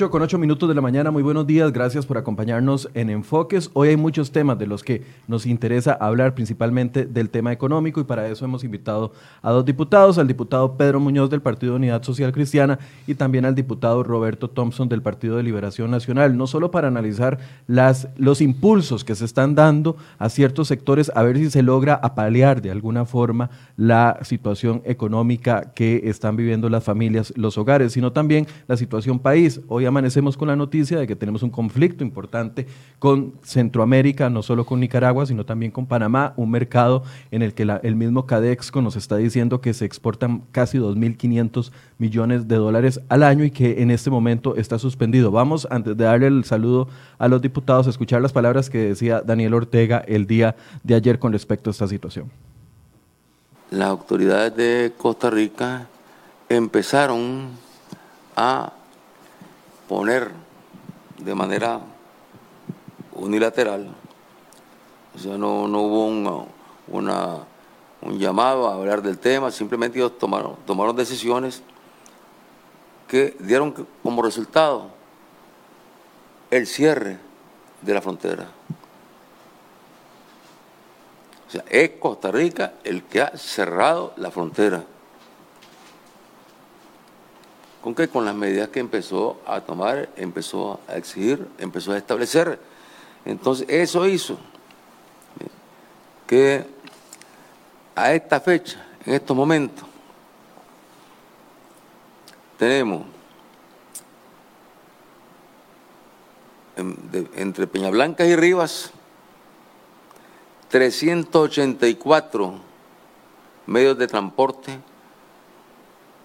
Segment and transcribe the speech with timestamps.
[0.00, 3.68] 8 con 8 minutos de la mañana, muy buenos días, gracias por acompañarnos en Enfoques.
[3.74, 8.04] Hoy hay muchos temas de los que nos interesa hablar, principalmente del tema económico, y
[8.04, 12.32] para eso hemos invitado a dos diputados, al diputado Pedro Muñoz del Partido Unidad Social
[12.32, 16.88] Cristiana y también al diputado Roberto Thompson del Partido de Liberación Nacional, no solo para
[16.88, 21.92] analizar los impulsos que se están dando a ciertos sectores, a ver si se logra
[21.92, 28.12] apalear de alguna forma la situación económica que están viviendo las familias, los hogares, sino
[28.12, 29.60] también la situación país.
[29.68, 32.66] Hoy amanecemos con la noticia de que tenemos un conflicto importante
[32.98, 37.62] con Centroamérica, no solo con Nicaragua, sino también con Panamá, un mercado en el que
[37.82, 43.22] el mismo Cadexco nos está diciendo que se exportan casi 2.500 millones de dólares al
[43.22, 45.30] año y que en este momento está suspendido.
[45.30, 46.88] Vamos, antes de darle el saludo
[47.18, 51.18] a los diputados, a escuchar las palabras que decía Daniel Ortega el día de ayer
[51.18, 52.30] con respecto a esta situación.
[53.70, 55.86] Las autoridades de Costa Rica
[56.48, 57.50] empezaron
[58.34, 58.72] a
[59.90, 60.30] poner
[61.18, 61.80] de manera
[63.12, 63.92] unilateral,
[65.12, 66.46] o sea, no, hubo un,
[66.86, 67.38] una,
[68.00, 71.64] un llamado a hablar del tema, simplemente ellos tomaron, tomaron decisiones
[73.08, 74.92] que dieron como resultado
[76.52, 77.18] el cierre
[77.82, 78.46] de la frontera.
[81.48, 84.84] O sea, es Costa Rica el que ha cerrado la frontera.
[87.82, 88.08] ¿Con qué?
[88.08, 92.60] Con las medidas que empezó a tomar, empezó a exigir, empezó a establecer.
[93.24, 94.38] Entonces, eso hizo
[96.26, 96.64] que
[97.94, 99.84] a esta fecha, en estos momentos,
[102.58, 103.04] tenemos
[106.76, 108.90] entre Peñablancas y Rivas
[110.68, 112.54] 384
[113.66, 114.78] medios de transporte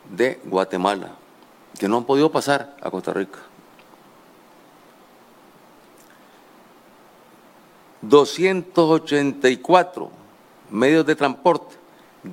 [0.10, 1.25] de Guatemala
[1.78, 3.38] que no han podido pasar a Costa Rica.
[8.02, 10.10] 284
[10.70, 11.76] medios de transporte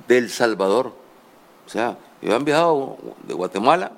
[0.07, 0.93] del Salvador.
[1.65, 3.91] O sea, ellos han viajado de Guatemala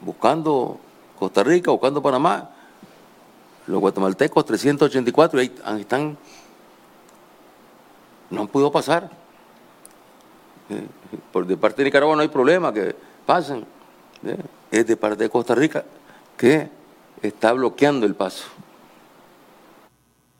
[0.00, 0.78] buscando
[1.18, 2.50] Costa Rica, buscando Panamá.
[3.66, 6.16] Los guatemaltecos 384 ahí están,
[8.30, 9.10] no han podido pasar.
[10.70, 10.86] Eh,
[11.32, 12.94] por de parte de Nicaragua no hay problema, que
[13.26, 13.64] pasan,
[14.70, 15.84] es de parte de Costa Rica
[16.36, 16.68] que
[17.22, 18.44] está bloqueando el paso.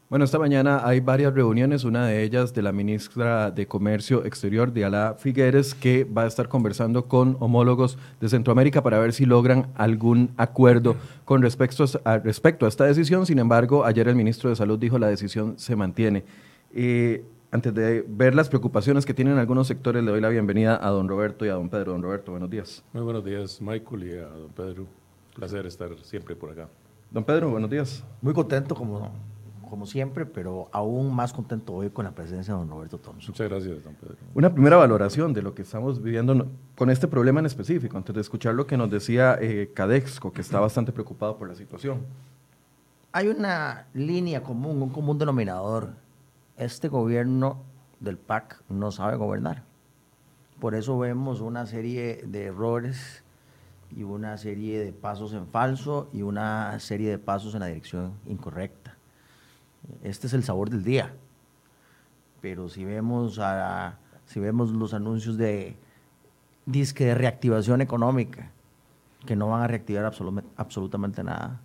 [0.08, 4.72] Bueno, esta mañana hay varias reuniones, una de ellas de la ministra de Comercio Exterior,
[4.72, 9.66] Diala Figueres, que va a estar conversando con homólogos de Centroamérica para ver si logran
[9.74, 13.26] algún acuerdo con respecto a, respecto a esta decisión.
[13.26, 16.22] Sin embargo, ayer el ministro de Salud dijo la decisión se mantiene.
[16.72, 17.24] Eh,
[17.56, 21.08] antes de ver las preocupaciones que tienen algunos sectores, le doy la bienvenida a don
[21.08, 21.92] Roberto y a don Pedro.
[21.92, 22.84] Don Roberto, buenos días.
[22.92, 24.86] Muy buenos días, Michael, y a don Pedro.
[25.34, 26.68] Placer estar siempre por acá.
[27.10, 28.04] Don Pedro, buenos días.
[28.20, 29.10] Muy contento, como,
[29.70, 33.32] como siempre, pero aún más contento hoy con la presencia de don Roberto Thompson.
[33.32, 34.16] Muchas gracias, don Pedro.
[34.34, 38.20] Una primera valoración de lo que estamos viviendo con este problema en específico, antes de
[38.20, 42.00] escuchar lo que nos decía eh, Cadexco, que está bastante preocupado por la situación.
[43.12, 46.04] Hay una línea común, un común denominador
[46.56, 47.62] este gobierno
[48.00, 49.64] del PAC no sabe gobernar.
[50.60, 53.24] Por eso vemos una serie de errores
[53.94, 58.14] y una serie de pasos en falso y una serie de pasos en la dirección
[58.26, 58.96] incorrecta.
[60.02, 61.14] Este es el sabor del día.
[62.40, 65.76] Pero si vemos, a, si vemos los anuncios de
[66.64, 68.50] disque de reactivación económica,
[69.26, 70.10] que no van a reactivar
[70.56, 71.60] absolutamente nada,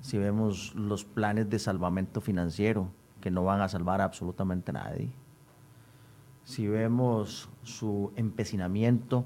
[0.00, 2.90] si vemos los planes de salvamento financiero,
[3.20, 5.10] que no van a salvar a absolutamente nadie.
[6.44, 9.24] Si vemos su empecinamiento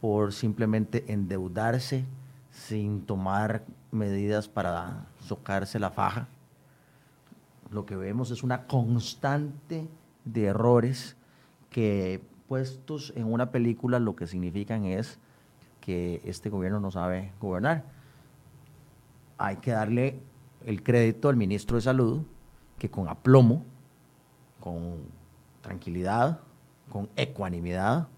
[0.00, 2.04] por simplemente endeudarse
[2.50, 6.28] sin tomar medidas para socarse la faja,
[7.70, 9.88] lo que vemos es una constante
[10.24, 11.16] de errores
[11.70, 15.18] que puestos en una película lo que significan es
[15.80, 17.84] que este gobierno no sabe gobernar.
[19.38, 20.20] Hay que darle
[20.64, 22.22] el crédito al ministro de Salud,
[22.78, 23.64] que con aplomo,
[24.60, 24.98] con
[25.60, 26.40] tranquilidad,
[26.90, 28.08] con ecuanimidad,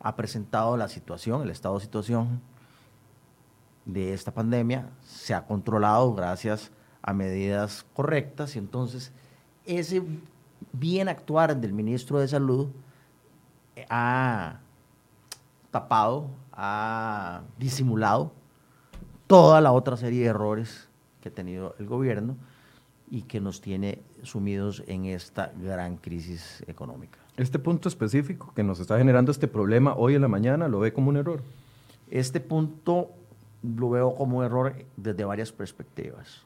[0.00, 2.40] ha presentado la situación, el estado de situación
[3.84, 6.70] de esta pandemia, se ha controlado gracias
[7.02, 9.12] a medidas correctas y entonces
[9.64, 10.02] ese
[10.72, 12.68] bien actuar del ministro de Salud
[13.88, 14.60] ha
[15.70, 18.32] tapado, ha disimulado
[19.26, 20.88] toda la otra serie de errores
[21.20, 22.36] que ha tenido el gobierno
[23.10, 27.18] y que nos tiene sumidos en esta gran crisis económica.
[27.36, 30.92] Este punto específico que nos está generando este problema hoy en la mañana, ¿lo ve
[30.92, 31.42] como un error?
[32.10, 33.10] Este punto
[33.62, 36.42] lo veo como un error desde varias perspectivas.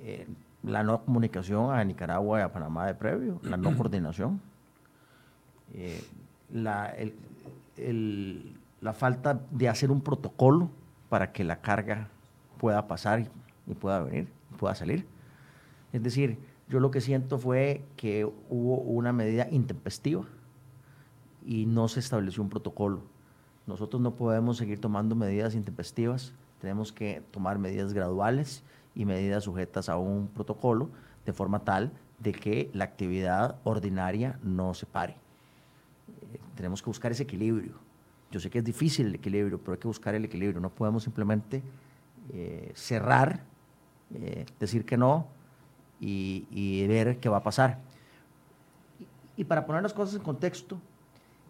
[0.00, 0.26] Eh,
[0.62, 4.40] la no comunicación a Nicaragua y a Panamá de previo, la no coordinación,
[5.74, 6.04] eh,
[6.52, 6.94] la,
[8.80, 10.68] la falta de hacer un protocolo
[11.08, 12.08] para que la carga
[12.58, 13.26] pueda pasar
[13.66, 14.28] y pueda venir,
[14.58, 15.06] pueda salir.
[15.96, 16.38] Es decir,
[16.68, 20.26] yo lo que siento fue que hubo una medida intempestiva
[21.42, 23.00] y no se estableció un protocolo.
[23.66, 28.62] Nosotros no podemos seguir tomando medidas intempestivas, tenemos que tomar medidas graduales
[28.94, 30.90] y medidas sujetas a un protocolo
[31.24, 35.14] de forma tal de que la actividad ordinaria no se pare.
[35.14, 37.72] Eh, tenemos que buscar ese equilibrio.
[38.30, 40.60] Yo sé que es difícil el equilibrio, pero hay que buscar el equilibrio.
[40.60, 41.62] No podemos simplemente
[42.34, 43.44] eh, cerrar,
[44.12, 45.34] eh, decir que no
[46.00, 47.78] y, ver qué va a pasar.
[49.36, 50.78] y para poner las cosas en contexto,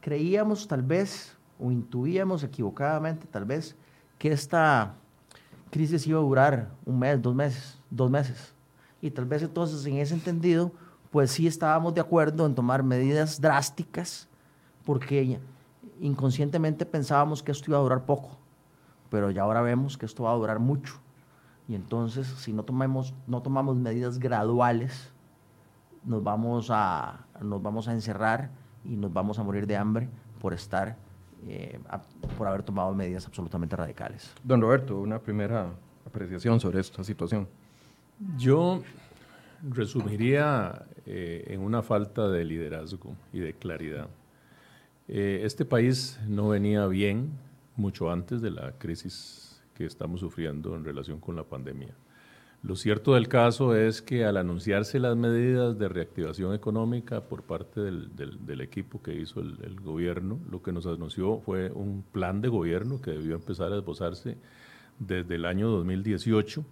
[0.01, 3.77] creíamos tal vez, o intuíamos equivocadamente tal vez,
[4.19, 4.95] que esta
[5.71, 8.55] crisis iba a durar un mes, dos meses, dos meses.
[9.01, 10.73] Y tal vez entonces en ese entendido,
[11.11, 14.29] pues sí estábamos de acuerdo en tomar medidas drásticas,
[14.85, 15.39] porque
[16.01, 18.39] inconscientemente pensábamos que esto iba a durar poco,
[19.11, 21.01] pero ya ahora vemos que esto va a durar mucho.
[21.69, 25.13] Y entonces, si no tomamos, no tomamos medidas graduales,
[26.05, 28.51] nos vamos, a, nos vamos a encerrar
[28.85, 30.09] y nos vamos a morir de hambre
[30.41, 30.97] por estar,
[31.47, 31.81] eh,
[32.39, 34.33] por haber tomado medidas absolutamente radicales.
[34.45, 35.73] Don Roberto, una primera
[36.07, 37.49] apreciación sobre esta situación.
[38.39, 38.83] Yo
[39.69, 44.09] resumiría eh, en una falta de liderazgo y de claridad.
[45.09, 47.31] Eh, este país no venía bien
[47.77, 49.46] mucho antes de la crisis
[49.77, 51.95] que estamos sufriendo en relación con la pandemia.
[52.63, 57.81] Lo cierto del caso es que al anunciarse las medidas de reactivación económica por parte
[57.81, 63.01] del, equipo que hizo el, gobierno, lo que nos anunció fue un plan de gobierno
[63.01, 64.37] que debió empezar a esbozarse
[64.99, 66.65] desde el año 2018,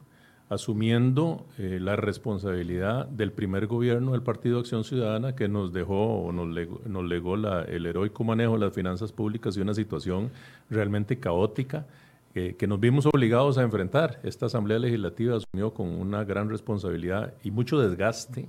[0.49, 6.33] asumiendo eh, la responsabilidad del primer gobierno del Partido Acción Ciudadana que nos dejó o
[6.33, 10.31] nos legó el heroico manejo de las finanzas públicas y una situación
[10.71, 11.87] realmente caótica
[12.35, 14.19] que, nos vimos obligados a enfrentar.
[14.25, 18.49] Esta Asamblea Legislativa asumió con una gran responsabilidad y mucho desgaste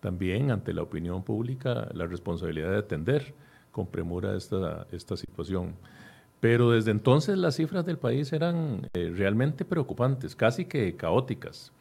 [0.00, 3.34] también ante la opinión pública la responsabilidad de atender
[3.70, 5.74] con premura esta, esta situación.
[6.40, 11.72] Pero desde entonces las cifras del país eran eh, realmente preocupantes, casi que caóticas.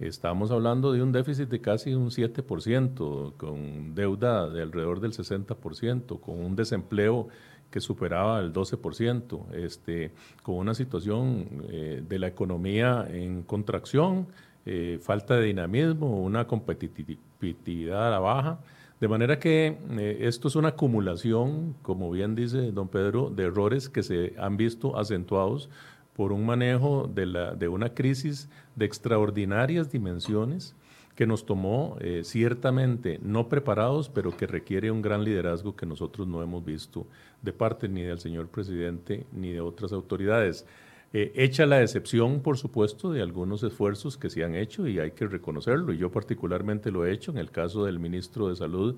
[0.00, 6.20] Estamos hablando de un déficit de casi un 7%, con deuda de alrededor del 60%,
[6.20, 7.28] con un desempleo
[7.70, 14.26] que superaba el 12%, este, con una situación eh, de la economía en contracción,
[14.64, 18.58] eh, falta de dinamismo, una competitividad a la baja.
[19.00, 23.88] De manera que eh, esto es una acumulación, como bien dice don Pedro, de errores
[23.88, 25.68] que se han visto acentuados
[26.14, 30.74] por un manejo de, la, de una crisis de extraordinarias dimensiones
[31.16, 36.28] que nos tomó eh, ciertamente no preparados, pero que requiere un gran liderazgo que nosotros
[36.28, 37.06] no hemos visto
[37.40, 40.66] de parte ni del señor presidente ni de otras autoridades.
[41.14, 45.12] Eh, hecha la excepción, por supuesto, de algunos esfuerzos que se han hecho y hay
[45.12, 48.96] que reconocerlo, y yo particularmente lo he hecho en el caso del ministro de Salud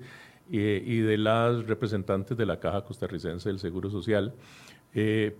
[0.51, 4.33] eh, y de las representantes de la Caja Costarricense del Seguro Social,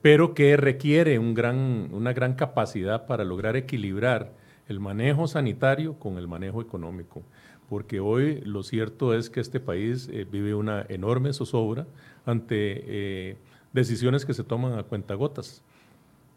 [0.03, 4.31] pero que requiere un gran, una gran capacidad para lograr equilibrar
[4.69, 7.23] el manejo sanitario con el manejo económico,
[7.67, 11.87] porque hoy lo cierto es que este país eh, vive una enorme zozobra
[12.25, 13.37] ante eh,
[13.73, 15.63] decisiones que se toman a cuentagotas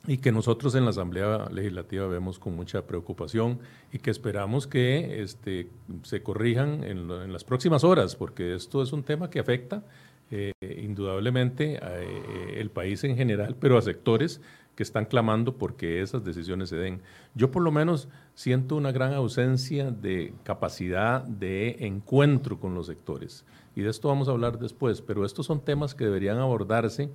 [0.07, 3.61] y que nosotros en la Asamblea Legislativa vemos con mucha preocupación
[3.93, 5.69] y que esperamos que este,
[6.03, 9.85] se corrijan en, las próximas horas, porque esto es un tema que afecta
[10.31, 14.41] eh, indudablemente al país en general, pero a sectores
[14.75, 17.02] que están clamando porque esas decisiones se den.
[17.35, 23.45] Yo por lo menos siento una gran ausencia de capacidad de encuentro con los sectores.
[23.75, 27.11] Y de esto vamos a hablar después, pero estos son temas que deberían abordarse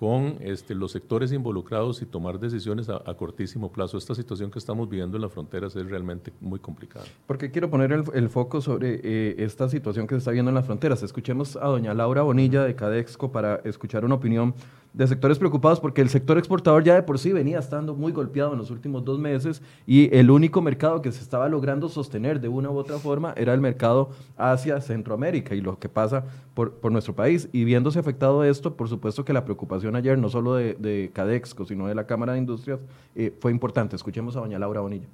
[0.00, 3.98] con este, los sectores involucrados y tomar decisiones a, cortísimo plazo.
[3.98, 7.04] Esta situación que estamos viviendo en las fronteras es realmente muy complicada.
[7.26, 10.64] Porque quiero poner el, foco sobre eh, esta situación que se está viendo en las
[10.64, 11.02] fronteras.
[11.02, 14.54] Escuchemos a doña Laura Bonilla de Cadexco para escuchar una opinión
[14.92, 18.52] de sectores preocupados porque el sector exportador ya de por sí venía estando muy golpeado
[18.52, 22.48] en los últimos dos meses y el único mercado que se estaba logrando sostener de
[22.48, 26.90] una u otra forma era el mercado hacia Centroamérica y lo que pasa por, por
[26.90, 27.48] nuestro país.
[27.52, 31.64] Y viéndose afectado esto, por supuesto que la preocupación ayer, no solo de, de Cadexco,
[31.64, 32.80] sino de la Cámara de Industrias,
[33.14, 33.96] eh, fue importante.
[33.96, 35.08] Escuchemos a doña Laura Bonilla.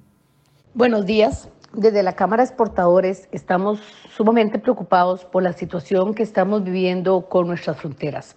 [0.73, 1.49] Buenos días.
[1.73, 3.79] Desde la Cámara de Exportadores estamos
[4.09, 8.35] sumamente preocupados por la situación que estamos viviendo con nuestras fronteras.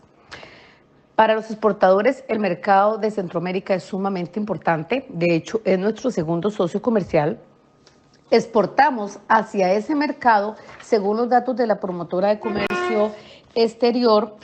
[1.14, 5.06] Para los exportadores, el mercado de Centroamérica es sumamente importante.
[5.10, 7.38] De hecho, es nuestro segundo socio comercial.
[8.30, 13.12] Exportamos hacia ese mercado, según los datos de la promotora de comercio
[13.54, 14.36] exterior,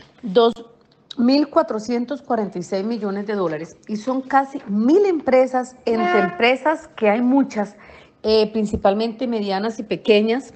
[1.17, 3.77] 2.446 millones de dólares.
[3.89, 7.77] Y son casi mil empresas, entre empresas que hay muchas,
[8.23, 10.53] eh, principalmente medianas y pequeñas,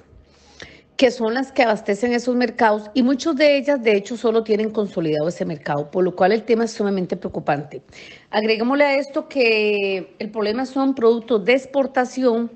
[1.01, 4.69] que son las que abastecen esos mercados y muchas de ellas de hecho solo tienen
[4.69, 7.81] consolidado ese mercado, por lo cual el tema es sumamente preocupante.
[8.29, 12.51] Agreguémosle a esto que el problema son productos de exportación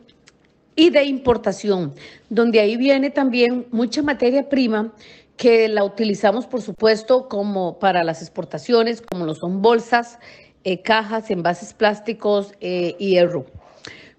[0.75, 1.95] y de importación,
[2.29, 4.93] donde ahí viene también mucha materia prima
[5.37, 10.19] que la utilizamos, por supuesto, como para las exportaciones, como lo son bolsas,
[10.63, 13.45] eh, cajas, envases plásticos eh, y hierro.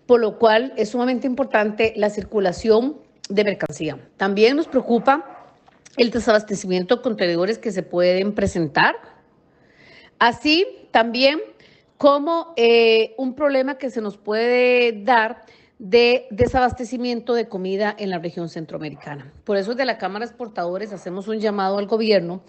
[0.07, 3.99] Por lo cual es sumamente importante la circulación de mercancía.
[4.17, 5.49] También nos preocupa
[5.97, 8.95] el desabastecimiento de contenedores que se pueden presentar,
[10.19, 11.41] así también
[11.97, 15.43] como eh, un problema que se nos puede dar
[15.79, 19.33] de desabastecimiento de comida en la región centroamericana.
[19.45, 22.43] Por eso desde la Cámara de Exportadores hacemos un llamado al gobierno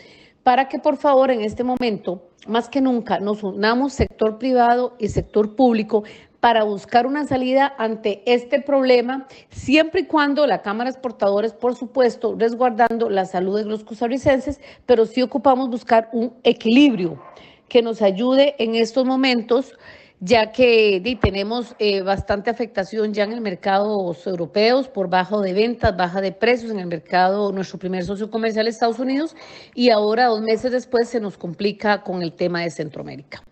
[0.43, 5.09] para que por favor en este momento, más que nunca, nos unamos sector privado y
[5.09, 6.03] sector público
[6.39, 11.75] para buscar una salida ante este problema, siempre y cuando la Cámara de Exportadores, por
[11.75, 17.21] supuesto, resguardando la salud de los costarricenses, pero sí ocupamos buscar un equilibrio
[17.67, 19.73] que nos ayude en estos momentos
[20.19, 25.95] ya que tenemos eh, bastante afectación ya en el mercado europeos por bajo de ventas,
[25.95, 29.35] baja de precios en el mercado, nuestro primer socio comercial Estados Unidos,
[29.75, 33.43] y ahora, dos meses después, se nos complica con el tema de Centroamérica.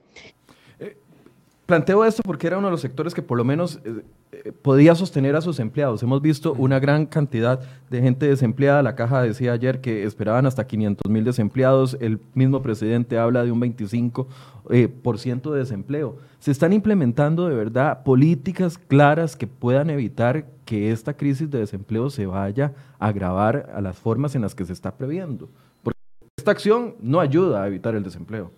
[1.65, 4.93] Planteo esto porque era uno de los sectores que por lo menos eh, eh, podía
[4.93, 6.03] sostener a sus empleados.
[6.03, 8.83] Hemos visto una gran cantidad de gente desempleada.
[8.83, 11.97] La caja decía ayer que esperaban hasta 500 mil desempleados.
[11.99, 14.27] El mismo presidente habla de un 25%
[14.69, 16.17] eh, por ciento de desempleo.
[16.37, 22.11] ¿Se están implementando de verdad políticas claras que puedan evitar que esta crisis de desempleo
[22.11, 25.49] se vaya a agravar a las formas en las que se está previendo?
[25.81, 25.99] Porque
[26.37, 28.51] esta acción no ayuda a evitar el desempleo.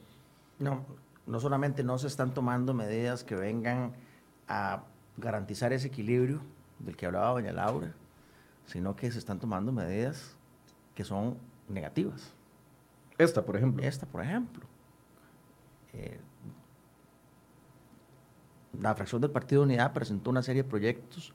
[0.59, 0.81] No,
[1.27, 3.93] no solamente no se están tomando medidas que vengan
[4.47, 4.83] a
[5.17, 6.41] garantizar ese equilibrio
[6.79, 7.93] del que hablaba doña Laura,
[8.65, 10.37] sino que se están tomando medidas
[10.95, 12.33] que son negativas.
[13.17, 13.83] Esta, por ejemplo.
[13.83, 14.65] Esta, por ejemplo.
[15.93, 16.19] Eh,
[18.79, 21.33] la fracción del Partido de Unidad presentó una serie de proyectos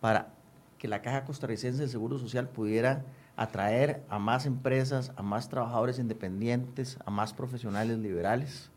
[0.00, 0.34] para
[0.78, 3.04] que la Caja Costarricense del Seguro Social pudiera
[3.36, 8.71] atraer a más empresas, a más trabajadores independientes, a más profesionales liberales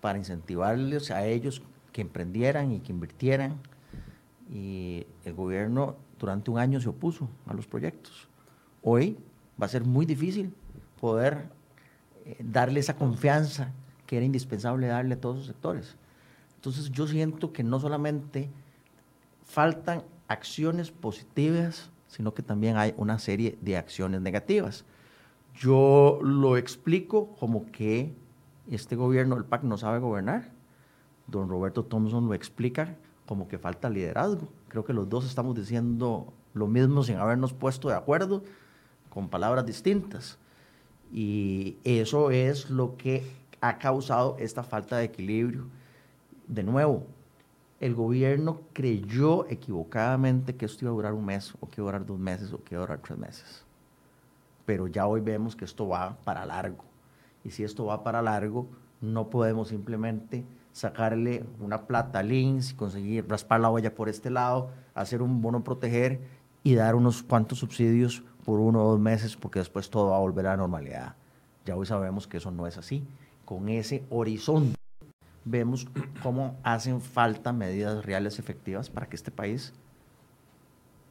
[0.00, 1.62] para incentivarles a ellos
[1.92, 3.60] que emprendieran y que invirtieran.
[4.50, 8.28] Y el gobierno durante un año se opuso a los proyectos.
[8.82, 9.18] Hoy
[9.60, 10.54] va a ser muy difícil
[11.00, 11.48] poder
[12.24, 13.72] eh, darle esa confianza
[14.06, 15.96] que era indispensable darle a todos los sectores.
[16.56, 18.50] Entonces yo siento que no solamente
[19.44, 24.84] faltan acciones positivas, sino que también hay una serie de acciones negativas.
[25.54, 28.14] Yo lo explico como que
[28.74, 30.52] este gobierno del PAC no sabe gobernar.
[31.26, 32.96] Don Roberto Thompson lo explica
[33.26, 34.48] como que falta liderazgo.
[34.68, 38.42] Creo que los dos estamos diciendo lo mismo sin habernos puesto de acuerdo,
[39.10, 40.38] con palabras distintas.
[41.12, 45.66] Y eso es lo que ha causado esta falta de equilibrio.
[46.46, 47.06] De nuevo,
[47.80, 51.92] el gobierno creyó equivocadamente que esto iba a durar un mes, o que iba a
[51.92, 53.64] durar dos meses, o que iba a durar tres meses.
[54.64, 56.84] Pero ya hoy vemos que esto va para largo.
[57.48, 58.68] Y si esto va para largo,
[59.00, 64.68] no podemos simplemente sacarle una plata al INS, conseguir raspar la olla por este lado,
[64.94, 66.20] hacer un bono proteger
[66.62, 70.20] y dar unos cuantos subsidios por uno o dos meses, porque después todo va a
[70.20, 71.14] volver a la normalidad.
[71.64, 73.02] Ya hoy sabemos que eso no es así.
[73.46, 74.76] Con ese horizonte
[75.46, 75.88] vemos
[76.22, 79.72] cómo hacen falta medidas reales efectivas para que este país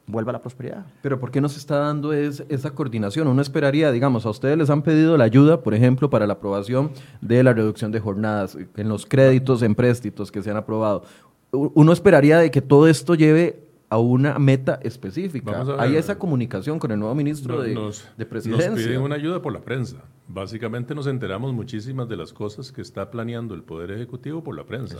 [0.07, 0.85] vuelva a la prosperidad.
[1.01, 3.27] Pero ¿por qué no se está dando esa coordinación?
[3.27, 6.91] Uno esperaría, digamos, a ustedes les han pedido la ayuda, por ejemplo, para la aprobación
[7.21, 11.03] de la reducción de jornadas, en los créditos, en préstitos que se han aprobado.
[11.51, 15.63] Uno esperaría de que todo esto lleve a una meta específica.
[15.77, 17.73] Hay esa comunicación con el nuevo ministro de,
[18.17, 18.69] de, Presidencia.
[18.69, 19.97] Nos piden una ayuda por la prensa.
[20.27, 24.65] Básicamente nos enteramos muchísimas de las cosas que está planeando el Poder Ejecutivo por la
[24.65, 24.97] prensa.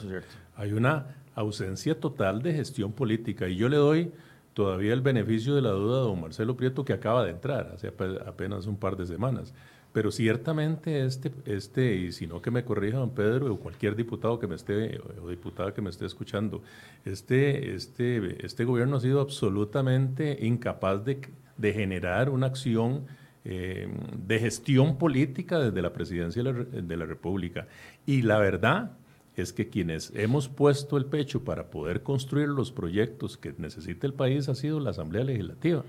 [0.56, 4.12] Hay una ausencia total de gestión política y yo le doy
[4.58, 7.90] todavía el beneficio de la duda de don Marcelo Prieto que acaba de entrar hace
[8.26, 9.54] apenas un par de semanas.
[9.94, 14.40] Pero ciertamente este, este, y si no que me corrija don Pedro o cualquier diputado
[14.40, 16.64] que me esté o diputada que me esté escuchando,
[17.06, 21.22] este, este, este gobierno ha sido absolutamente incapaz de,
[21.56, 23.06] de generar una acción
[23.46, 23.88] eh,
[24.26, 27.68] de gestión política desde la presidencia de la, República.
[28.08, 28.98] Y la verdad
[29.38, 34.14] es que quienes hemos puesto el pecho para poder construir los proyectos que necesita el
[34.14, 35.86] país ha sido la Asamblea Legislativa.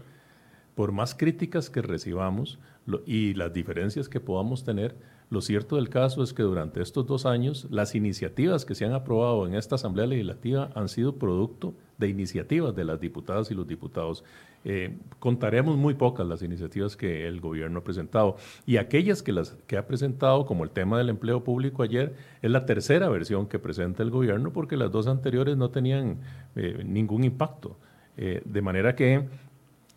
[0.74, 2.58] Por más críticas que recibamos
[3.06, 4.96] y las diferencias que podamos tener,
[5.30, 8.92] lo cierto del caso es que durante estos dos años las iniciativas que se han
[8.92, 13.66] aprobado en esta Asamblea Legislativa han sido producto de iniciativas de las diputadas y los
[13.66, 14.24] diputados.
[14.64, 19.56] Eh, contaremos muy pocas las iniciativas que el gobierno ha presentado y aquellas que, las,
[19.66, 23.58] que ha presentado, como el tema del empleo público ayer, es la tercera versión que
[23.58, 26.20] presenta el gobierno porque las dos anteriores no tenían
[26.56, 27.76] eh, ningún impacto.
[28.16, 29.28] Eh, de manera que,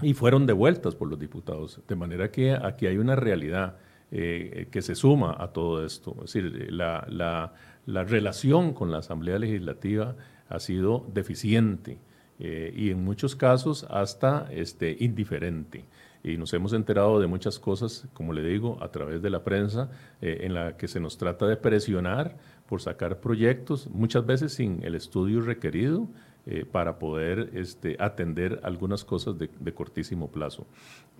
[0.01, 3.77] y fueron devueltas por los diputados, de manera que aquí hay una realidad.
[4.13, 6.17] Eh, que se suma a todo esto.
[6.25, 7.53] Es decir, la, la,
[7.85, 10.17] la relación con la Asamblea Legislativa
[10.49, 11.97] ha sido deficiente
[12.37, 15.85] eh, y en muchos casos hasta este, indiferente.
[16.23, 19.89] Y nos hemos enterado de muchas cosas, como le digo, a través de la prensa,
[20.21, 22.35] eh, en la que se nos trata de presionar
[22.67, 26.09] por sacar proyectos, muchas veces sin el estudio requerido,
[26.47, 30.65] eh, para poder este, atender algunas cosas de, cortísimo plazo.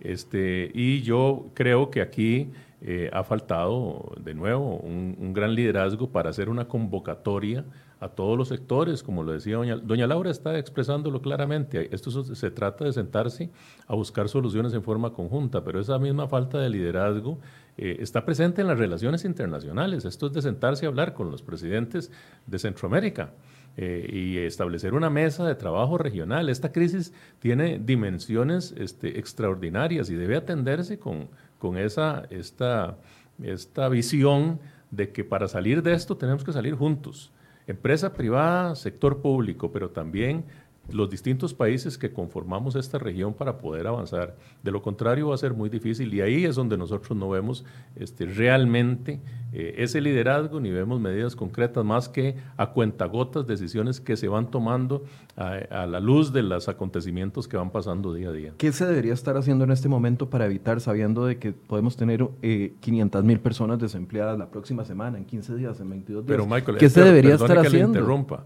[0.00, 2.50] Este, y yo creo que aquí
[2.80, 7.64] eh, ha faltado, de nuevo, un, gran liderazgo para hacer una convocatoria
[8.00, 11.94] a todos los sectores, como lo decía doña, Laura, está expresándolo claramente.
[11.94, 13.48] Esto se trata de sentarse
[13.86, 17.38] a buscar soluciones en forma conjunta, pero esa misma falta de liderazgo
[17.76, 20.04] eh, está presente en las relaciones internacionales.
[20.04, 22.10] Esto es de sentarse a hablar con los presidentes
[22.44, 23.30] de Centroamérica.
[23.78, 26.50] Eh, y establecer una mesa de trabajo regional.
[26.50, 32.98] Esta crisis tiene dimensiones este, extraordinarias y debe atenderse con, con esa, esta,
[33.42, 37.32] esta visión de que para salir de esto tenemos que salir juntos.
[37.66, 40.44] Empresa privada, sector público, pero también
[40.90, 44.36] los distintos países que conformamos esta región para poder avanzar.
[44.62, 47.64] De lo contrario va a ser muy difícil y ahí es donde nosotros no vemos
[47.96, 49.20] este, realmente
[49.52, 54.50] eh, ese liderazgo ni vemos medidas concretas más que a cuentagotas decisiones que se van
[54.50, 55.04] tomando
[55.36, 58.52] a, la luz de los acontecimientos que van pasando día a día.
[58.58, 62.26] ¿Qué se debería estar haciendo en este momento para evitar, sabiendo de que podemos tener
[62.42, 66.36] eh, 500 mil personas desempleadas la próxima semana, en 15 días, en 22 días?
[66.36, 67.94] Pero Michael, ¿qué se debería estar que haciendo?
[67.94, 68.44] Le interrumpa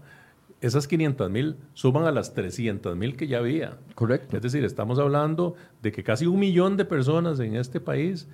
[0.61, 3.77] esas 500 mil suman a las 300 mil que ya había.
[3.95, 4.37] Correcto.
[4.37, 8.27] Es decir, estamos hablando de que casi un millón de personas en este país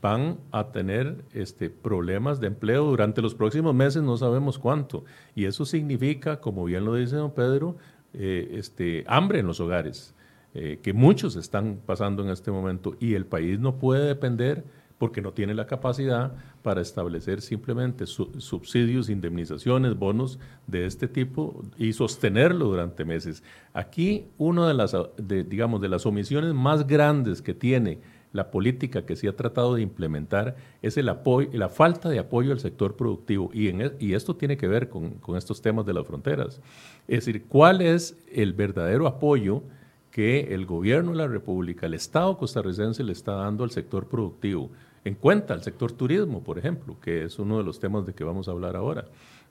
[0.00, 5.04] van a tener este, problemas de empleo durante los próximos meses, no sabemos cuánto.
[5.34, 7.76] Y eso significa, como bien lo dice don Pedro,
[8.14, 10.14] eh, este, hambre en los hogares,
[10.54, 14.64] eh, que muchos están pasando en este momento y el país no puede depender
[14.98, 16.32] porque no tiene la capacidad
[16.62, 23.42] para establecer simplemente subsidios, indemnizaciones, bonos de este tipo y sostenerlo durante meses.
[23.72, 28.00] Aquí una de las, digamos, de las omisiones más grandes que tiene
[28.32, 32.52] la política que se ha tratado de implementar es el apoyo, la falta de apoyo
[32.52, 36.06] al sector productivo e, y esto tiene que ver con, con estos temas de las
[36.06, 36.60] fronteras.
[37.06, 39.62] Es decir, ¿cuál es el verdadero apoyo
[40.10, 44.70] que el gobierno de la República, el Estado costarricense le está dando al sector productivo?
[45.04, 48.24] En cuenta el sector turismo, por ejemplo, que es uno de los temas de que
[48.24, 49.06] vamos a hablar ahora.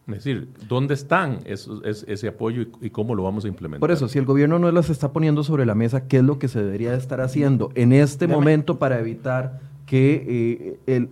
[0.08, 3.82] Es decir, ¿dónde están ese apoyo y, cómo lo vamos a implementar?
[3.82, 6.40] Por eso, si el gobierno no las está poniendo sobre la mesa, ¿qué es lo
[6.40, 11.10] que se debería estar haciendo en este momento para evitar que eh, el,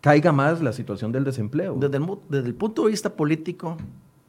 [0.00, 1.76] caiga más la situación del desempleo?
[1.78, 3.76] Desde el, desde el punto de vista político,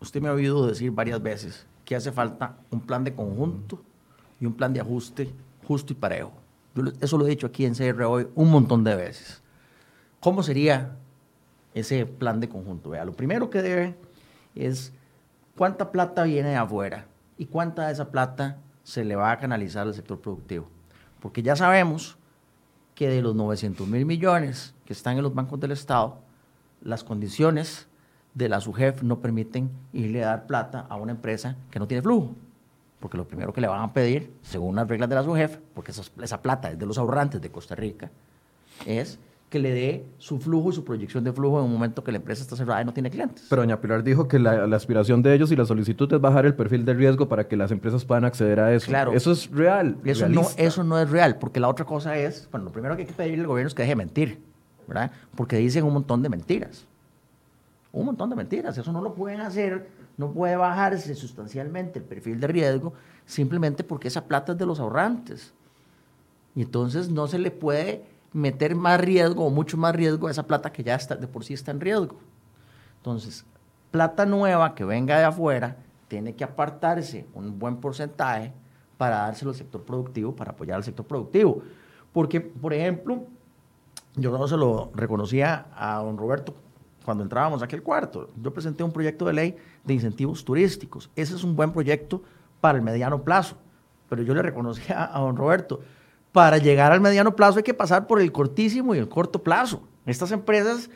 [0.01, 3.81] usted me ha oído decir varias veces que hace falta un plan de conjunto
[4.41, 5.29] y un plan de ajuste
[5.65, 6.42] justo y parejo.
[7.01, 9.41] Eso lo he dicho aquí en CR hoy un montón de veces.
[10.19, 10.95] ¿Cómo sería
[11.73, 12.91] ese plan de conjunto?
[12.91, 13.95] Vea, lo primero que debe
[14.55, 14.93] es
[15.57, 17.05] cuánta plata viene de afuera
[17.37, 20.67] y cuánta de esa plata se le va a canalizar al sector productivo.
[21.19, 22.17] Porque ya sabemos
[22.95, 26.19] que de los 900 mil millones que están en los bancos del Estado,
[26.81, 27.87] las condiciones
[28.33, 32.01] de la SUGEF no permiten irle a dar plata a una empresa que no tiene
[32.01, 32.35] flujo.
[33.03, 35.91] Porque lo primero que le van a pedir, según las reglas de la SUGEF, porque
[35.91, 38.09] esa plata es de los ahorrantes de Costa Rica,
[38.85, 42.13] es que le dé su flujo y su proyección de flujo en un momento que
[42.13, 43.47] la empresa está cerrada y no tiene clientes.
[43.49, 46.55] Pero doña Pilar dijo que la, aspiración de ellos y la solicitud es bajar el
[46.55, 48.87] perfil de riesgo para que las empresas puedan acceder a eso.
[48.87, 49.11] Claro.
[49.11, 49.97] Eso es real.
[50.05, 53.01] Eso no, eso no es real, porque la otra cosa es, bueno, lo primero que
[53.01, 54.41] hay que pedirle al gobierno es que deje de mentir,
[54.87, 55.11] ¿verdad?
[55.35, 56.87] Porque dicen un montón de mentiras.
[57.91, 58.77] Un montón de mentiras.
[58.77, 62.93] Eso no lo pueden hacer, no puede bajarse sustancialmente el perfil de riesgo
[63.25, 65.53] simplemente porque esa plata es de los ahorrantes.
[66.55, 70.43] Y entonces no se le puede meter más riesgo o mucho más riesgo a esa
[70.43, 72.17] plata que ya está, de por sí está en riesgo.
[72.97, 73.45] Entonces,
[73.91, 78.53] plata nueva que venga de afuera tiene que apartarse un buen porcentaje
[78.97, 81.63] para dárselo al sector productivo, para apoyar al sector productivo.
[82.11, 83.25] Porque, por ejemplo,
[84.15, 86.53] yo no se lo reconocía a don Roberto
[87.03, 88.29] cuando entrábamos a aquel cuarto.
[88.41, 91.09] Yo presenté un proyecto de ley de incentivos turísticos.
[91.15, 92.23] Ese es un buen proyecto
[92.61, 93.57] para el mediano plazo.
[94.09, 95.81] Pero yo le reconocía a don Roberto,
[96.31, 99.83] para llegar al mediano plazo hay que pasar por el cortísimo y el corto plazo.
[100.05, 100.89] Estas empresas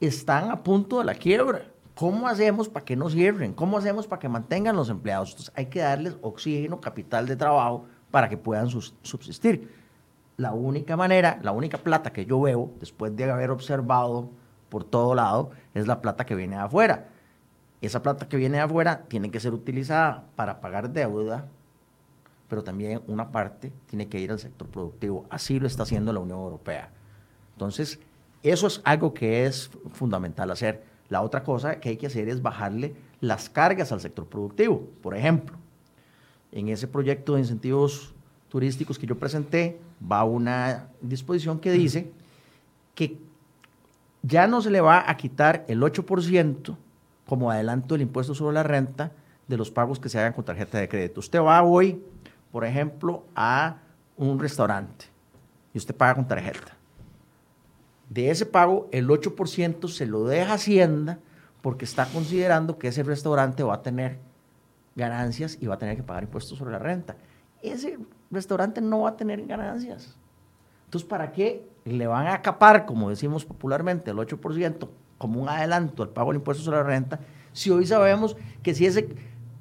[0.00, 1.66] están a punto de la quiebra.
[1.94, 3.52] ¿Cómo hacemos para que no cierren?
[3.52, 5.30] ¿Cómo hacemos para que mantengan los empleados?
[5.30, 9.70] Entonces, hay que darles oxígeno, capital de trabajo para que puedan subsistir.
[10.36, 14.30] La única manera, la única plata que yo veo, después de haber observado
[14.68, 17.08] por todo lado, es la plata que viene de afuera.
[17.80, 21.46] Esa plata que viene de afuera tiene que ser utilizada para pagar deuda,
[22.48, 25.26] pero también una parte tiene que ir al sector productivo.
[25.30, 26.90] Así lo está haciendo la Unión Europea.
[27.52, 27.98] Entonces,
[28.42, 30.84] eso es algo que es fundamental hacer.
[31.08, 34.88] La otra cosa que hay que hacer es bajarle las cargas al sector productivo.
[35.02, 35.56] Por ejemplo,
[36.52, 38.14] en ese proyecto de incentivos
[38.48, 42.10] turísticos que yo presenté, va una disposición que dice
[42.94, 43.18] que
[44.22, 46.76] ya no se le va a quitar el 8%
[47.26, 49.12] como adelanto del impuesto sobre la renta
[49.48, 51.20] de los pagos que se hagan con tarjeta de crédito.
[51.20, 52.02] Usted va hoy,
[52.50, 53.78] por ejemplo, a
[54.16, 55.06] un restaurante
[55.74, 56.76] y usted paga con tarjeta.
[58.08, 61.18] De ese pago, el 8% se lo deja Hacienda
[61.60, 64.18] porque está considerando que ese restaurante va a tener
[64.94, 67.16] ganancias y va a tener que pagar impuestos sobre la renta.
[67.62, 67.98] Ese
[68.30, 70.16] restaurante no va a tener ganancias.
[70.84, 76.02] Entonces, ¿para qué le van a acapar, como decimos popularmente, el 8% como un adelanto
[76.02, 77.20] al pago del impuesto sobre la renta,
[77.52, 79.08] si hoy sabemos que si ese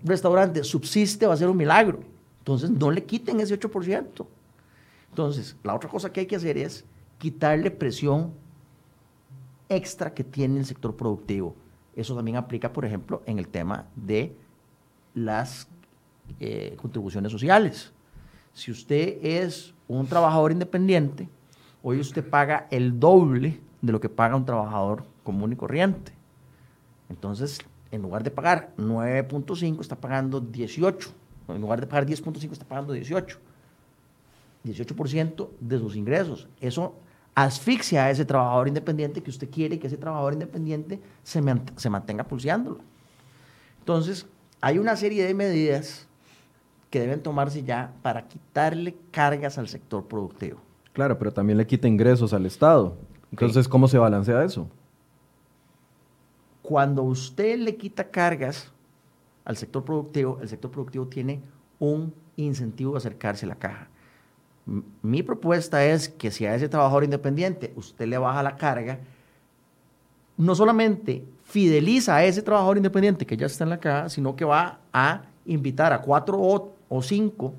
[0.04, 2.00] restaurante subsiste va a ser un milagro?
[2.40, 4.26] Entonces, no le quiten ese 8%.
[5.10, 6.86] Entonces, la otra cosa que hay que hacer es
[7.18, 8.34] quitarle presión
[9.70, 11.56] extra que tiene el sector productivo.
[11.96, 14.36] Eso también aplica, por ejemplo, en el tema de
[15.14, 15.68] las
[16.40, 17.94] eh, contribuciones sociales.
[18.54, 21.30] Si usted es un trabajador independiente,
[21.82, 26.14] hoy usted paga el doble de lo que paga un trabajador común y corriente.
[27.10, 27.60] Entonces,
[27.92, 31.10] en lugar de pagar 9.5, está pagando 18.
[31.50, 33.38] En lugar de pagar 10.5, está pagando 18.
[34.64, 36.48] 18% de sus ingresos.
[36.62, 36.96] Eso
[37.36, 41.44] asfixia a ese trabajador independiente que usted quiere que ese trabajador independiente se,
[41.76, 42.80] se mantenga pulseándolo.
[43.80, 44.26] Entonces,
[44.62, 46.08] hay una serie de medidas
[46.90, 50.60] que deben tomarse ya para quitarle cargas al sector productivo.
[50.94, 52.96] Claro, pero también le quita ingresos al Estado.
[53.32, 54.70] Entonces, ¿cómo se balancea eso?
[56.68, 58.72] Cuando usted le quita cargas
[59.44, 61.42] al sector productivo, el sector productivo tiene
[61.78, 63.88] un incentivo de acercarse a la caja.
[65.04, 68.98] Mi propuesta es que si a ese trabajador independiente usted le baja la carga,
[70.38, 74.44] no solamente fideliza a ese trabajador independiente que ya está en la caja, sino que
[74.44, 77.54] va a invitar a cuatro o, cinco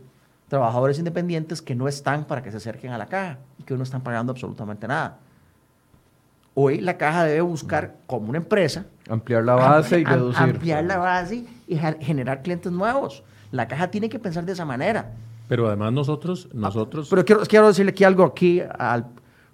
[0.48, 3.84] trabajadores independientes que no están para que se acerquen a la caja y que no
[3.84, 5.20] están pagando absolutamente nada.
[6.58, 10.42] Hoy la caja debe buscar como una empresa ampliar la base y reducir.
[10.42, 13.22] Ampliar la base y generar clientes nuevos.
[13.52, 15.12] La caja tiene que pensar de esa manera.
[15.48, 17.08] Pero además nosotros, nosotros...
[17.10, 19.04] pero quiero, quiero decirle aquí algo aquí al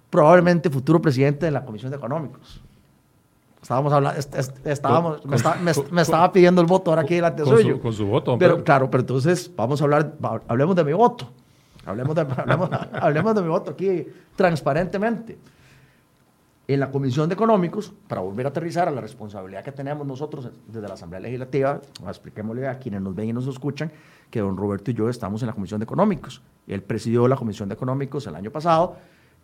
[0.09, 2.61] probablemente futuro presidente de la Comisión de Económicos.
[3.61, 4.21] Estábamos hablando,
[4.63, 5.25] estábamos,
[5.91, 7.81] me, estaba pidiendo el voto ahora aquí delante suyo.
[7.81, 8.37] con su voto.
[8.37, 10.13] Pero, claro, pero entonces vamos a hablar,
[10.47, 11.29] hablemos de mi voto.
[11.85, 12.21] Hablemos de,
[12.93, 15.37] hablemos de mi voto aquí transparentemente.
[16.65, 20.49] En la Comisión de Económicos, para volver a aterrizar a la responsabilidad que tenemos nosotros
[20.67, 23.91] desde la Asamblea Legislativa, expliquémosle a quienes nos ven y nos escuchan,
[24.29, 26.41] que don Roberto y yo estamos en la Comisión de Económicos.
[26.65, 28.95] Él presidió la Comisión de Económicos el año pasado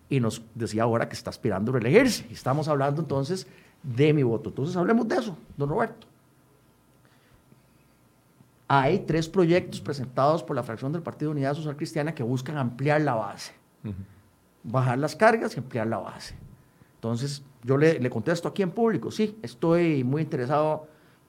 [0.08, 2.26] y nos decía ahora que está aspirando a reelegirse.
[2.32, 3.48] Estamos hablando entonces
[3.84, 4.50] de mi voto.
[4.50, 6.08] Entonces hablemos de eso, don Roberto.
[8.68, 13.02] Hay tres proyectos presentados por la fracción del Partido Unidad Social Cristiana que buscan ampliar
[13.02, 13.52] la base,
[14.64, 16.36] bajar las cargas y ampliar la base.
[17.00, 20.88] Entonces, yo le, le, contesto aquí en público, sí, estoy muy interesado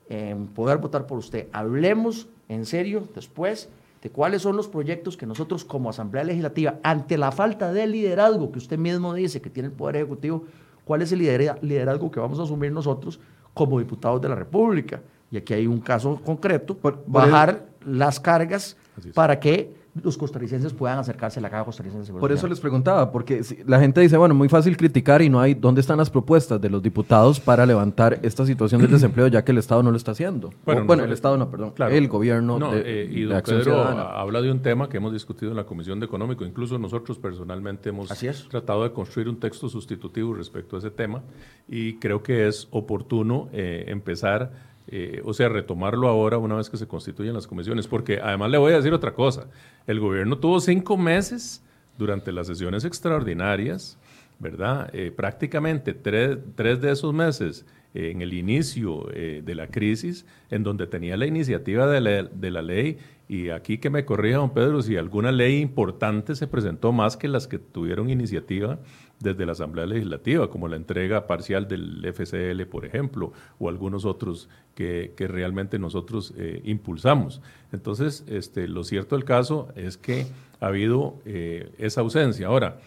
[0.09, 1.46] en poder votar por usted.
[1.52, 3.68] Hablemos en serio después
[4.02, 8.50] de cuáles son los proyectos que nosotros como Asamblea Legislativa, ante la falta de liderazgo
[8.50, 10.44] que usted mismo dice que tiene el Poder Ejecutivo,
[10.85, 13.20] cuál es el liderazgo que vamos a asumir nosotros
[13.54, 15.00] como diputados de la República.
[15.30, 18.76] Y aquí hay un caso concreto, bajar las cargas
[19.14, 19.72] para que
[20.03, 22.12] los costarricenses puedan acercarse a la Caja Costarricense.
[22.12, 25.55] Por eso les preguntaba, porque la gente dice, bueno, muy fácil criticar y no hay,
[25.55, 29.53] ¿dónde están las propuestas de los diputados para levantar esta situación del desempleo ya que
[29.53, 30.50] el Estado no lo está haciendo?
[30.64, 34.40] Bueno, el Estado no, perdón, claro, el gobierno no, de, eh, y don Pedro habla
[34.40, 38.09] de un tema que hemos discutido en la Comisión de Económico, incluso nosotros personalmente hemos
[38.48, 41.22] tratado de construir un texto sustitutivo respecto a ese tema
[41.68, 46.76] y creo que es oportuno eh, empezar eh, o sea, retomarlo ahora una vez que
[46.76, 49.46] se constituyen las comisiones, porque además le voy a decir otra cosa,
[49.87, 51.62] el gobierno tuvo cinco meses
[51.96, 53.98] durante las sesiones extraordinarias
[54.40, 54.88] ¿verdad?
[54.94, 60.62] Eh, prácticamente tres, tres, de esos meses eh, en el inicio de la crisis, en
[60.62, 62.96] donde tenía la iniciativa de la, de la, ley,
[63.29, 67.29] y aquí que me corrija, don Pedro, si alguna ley importante se presentó más que
[67.29, 68.79] las que tuvieron iniciativa
[69.20, 74.48] desde la Asamblea Legislativa, como la entrega parcial del FCL, por ejemplo, o algunos otros
[74.74, 77.40] que, que realmente nosotros impulsamos.
[77.72, 80.26] Entonces, este, lo cierto del caso es que
[80.59, 82.46] ha habido esa ausencia.
[82.46, 82.78] Ahora,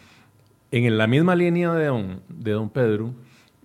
[0.71, 3.13] en la misma línea de don, de don Pedro,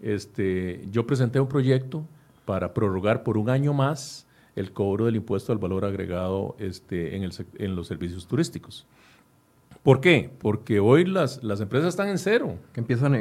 [0.02, 2.04] este, yo presenté un proyecto
[2.44, 4.26] para prorrogar por un año más
[4.56, 8.86] el cobro del impuesto al valor agregado este, en, el, en los servicios turísticos.
[9.88, 10.28] ¿Por qué?
[10.38, 12.58] Porque hoy las, las empresas están en cero.
[12.74, 13.14] Que empiezan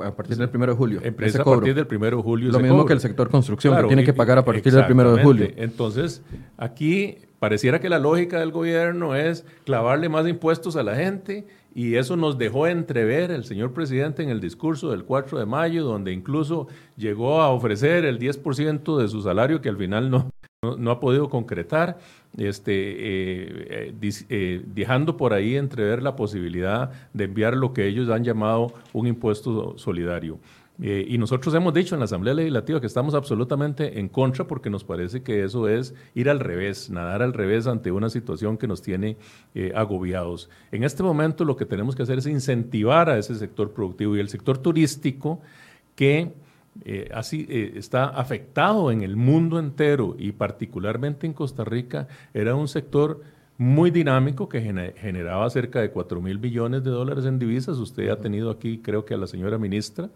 [0.00, 1.00] a partir del 1 de julio.
[1.02, 2.52] Empiezan a partir del 1 de julio.
[2.52, 5.22] Lo mismo que el sector construcción, que tiene que pagar a partir del 1 de
[5.22, 5.48] julio.
[5.56, 6.22] Entonces,
[6.58, 11.94] aquí pareciera que la lógica del gobierno es clavarle más impuestos a la gente y
[11.94, 16.12] eso nos dejó entrever el señor presidente en el discurso del 4 de mayo, donde
[16.12, 20.30] incluso llegó a ofrecer el 10% de su salario que al final no,
[20.62, 21.98] no, ha podido concretar,
[22.36, 28.10] este, eh, eh, eh, dejando por ahí entrever la posibilidad de enviar lo que ellos
[28.10, 30.38] han llamado un impuesto solidario.
[30.82, 34.68] Eh, y nosotros hemos dicho en la Asamblea Legislativa que estamos absolutamente en contra porque
[34.68, 38.66] nos parece que eso es ir al revés, nadar al revés ante una situación que
[38.66, 39.16] nos tiene
[39.74, 40.50] agobiados.
[40.72, 44.20] En este momento lo que tenemos que hacer es incentivar a ese sector productivo y
[44.20, 45.40] el sector turístico
[45.96, 46.34] que
[46.84, 52.68] eh, así está afectado en el mundo entero y particularmente en Costa Rica, era un
[52.68, 53.22] sector
[53.58, 54.62] muy dinámico que
[54.96, 57.76] generaba cerca de 4 mil millones de dólares en divisas.
[57.76, 60.08] Usted ha tenido aquí, creo que a la señora ministra,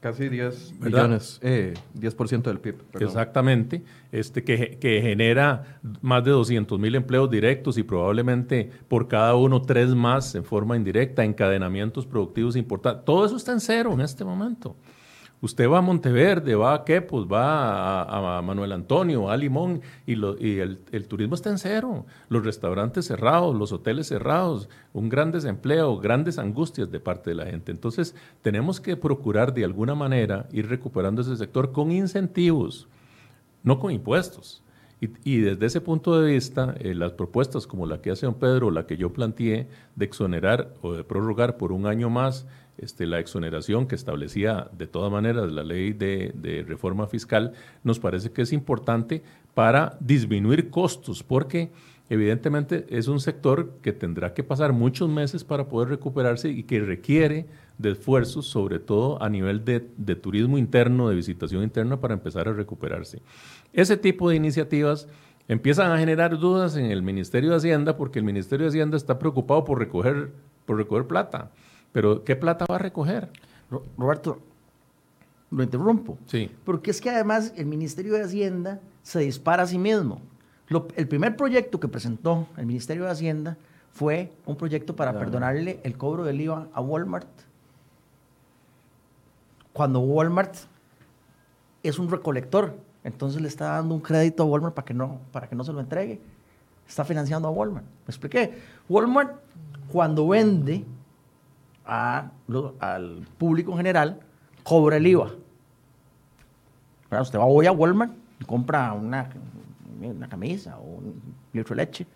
[0.00, 2.76] Casi 10 millones, eh, 10% del PIB.
[3.00, 9.34] Exactamente, este, que, que, genera más de 200 mil empleos directos y probablemente por cada
[9.34, 13.04] uno tres más en forma indirecta, encadenamientos productivos importantes.
[13.06, 14.76] Todo eso está en cero en este momento.
[15.42, 20.14] Usted va a Monteverde, va a Quepos, va a, Manuel Antonio, va a Limón y,
[20.14, 22.06] el, turismo está en cero.
[22.30, 27.46] Los restaurantes cerrados, los hoteles cerrados, un gran desempleo, grandes angustias de parte de la
[27.46, 27.70] gente.
[27.70, 32.88] Entonces, tenemos que procurar de alguna manera ir recuperando ese sector con incentivos,
[33.62, 34.62] no con impuestos.
[34.98, 38.70] Y, desde ese punto de vista, eh, las propuestas como la que hace don Pedro,
[38.70, 42.46] la que yo planteé, de exonerar o de prorrogar por un año más
[42.78, 47.52] este, la exoneración que establecía de todas maneras la ley de, reforma fiscal,
[47.84, 49.22] nos parece que es importante
[49.54, 51.70] para disminuir costos, porque
[52.10, 56.80] evidentemente es un sector que tendrá que pasar muchos meses para poder recuperarse y que
[56.80, 57.46] requiere
[57.78, 62.48] de esfuerzos, sobre todo a nivel de, de turismo interno, de visitación interna, para empezar
[62.48, 63.22] a recuperarse.
[63.72, 65.08] Ese tipo de iniciativas
[65.48, 69.18] empiezan a generar dudas en el Ministerio de Hacienda porque el Ministerio de Hacienda está
[69.18, 70.32] preocupado por recoger,
[70.64, 71.50] por recoger plata.
[71.96, 73.30] Pero ¿qué plata va a recoger?
[73.96, 74.38] Roberto,
[75.50, 76.18] lo interrumpo.
[76.26, 76.50] Sí.
[76.66, 80.20] Porque es que además el Ministerio de Hacienda se dispara a sí mismo.
[80.94, 83.56] el primer proyecto que presentó el Ministerio de Hacienda
[83.92, 87.30] fue un proyecto para perdonarle el cobro del IVA a Walmart.
[89.72, 90.54] Cuando Walmart
[91.82, 95.48] es un recolector, entonces le está dando un crédito a Walmart para que no, para
[95.48, 96.20] que no se lo entregue.
[96.86, 97.86] Está financiando a Walmart.
[97.86, 98.58] ¿Me expliqué?
[98.86, 99.40] Walmart,
[99.90, 100.84] cuando vende
[101.86, 104.20] al público en general,
[104.62, 105.32] cobra el IVA.
[107.20, 109.28] Usted va hoy a Walmart y compra una,
[110.00, 111.22] una camisa o un
[111.52, 112.06] litro de leche.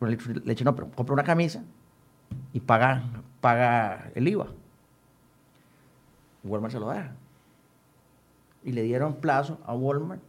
[0.00, 0.18] Un
[0.64, 1.62] no, pero compra una camisa
[2.52, 3.02] y paga,
[3.40, 4.46] paga el IVA.
[6.44, 7.12] Walmart se lo da.
[8.62, 10.20] Y le dieron plazo a Walmart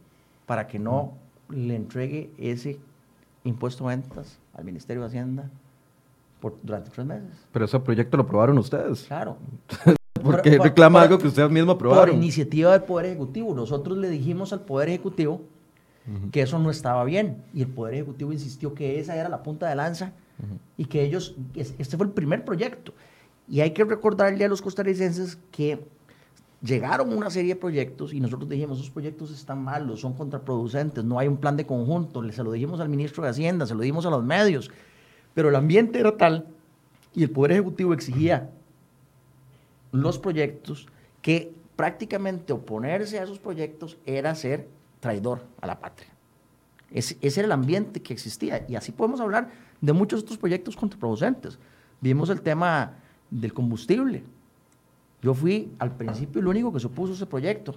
[0.46, 1.12] para que no
[1.50, 2.78] le entregue ese
[3.44, 5.50] impuesto de ventas al Ministerio de Hacienda
[6.62, 7.30] durante tres meses.
[7.52, 9.04] Pero ese proyecto lo aprobaron ustedes.
[9.04, 9.36] Claro.
[10.22, 12.14] Porque reclama algo que ustedes mismos aprobaron.
[12.14, 13.54] Por iniciativa del Poder Ejecutivo.
[13.54, 15.42] Nosotros le dijimos al Poder Ejecutivo
[16.30, 17.42] que eso no estaba bien.
[17.52, 20.12] Y el Poder Ejecutivo insistió que esa era la punta de lanza
[20.76, 22.92] y que ellos, este fue el primer proyecto.
[23.48, 25.86] Y hay que recordarle a los costarricenses que
[26.62, 31.18] llegaron una serie de proyectos y nosotros dijimos, esos proyectos están malos, son contraproducentes, no
[31.18, 32.22] hay un plan de conjunto.
[32.32, 34.70] Se lo dijimos al ministro de Hacienda, se lo dijimos a los medios.
[35.36, 36.46] Pero el ambiente era tal
[37.14, 38.48] y el Poder Ejecutivo exigía
[39.92, 40.86] los proyectos
[41.20, 44.66] que prácticamente oponerse a esos proyectos era ser
[44.98, 46.08] traidor a la patria.
[46.90, 48.64] Ese, era el ambiente que existía.
[48.66, 49.50] Y así podemos hablar
[49.82, 51.58] de muchos otros proyectos contraproducentes.
[52.00, 52.94] Vimos el tema
[53.30, 54.24] del combustible.
[55.20, 57.74] Yo fui al principio el único que se opuso a ese proyecto.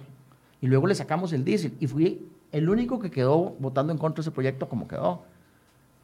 [0.62, 1.74] Y luego le sacamos el diésel.
[1.78, 5.24] Y fui el único que quedó votando en contra de ese proyecto como quedó.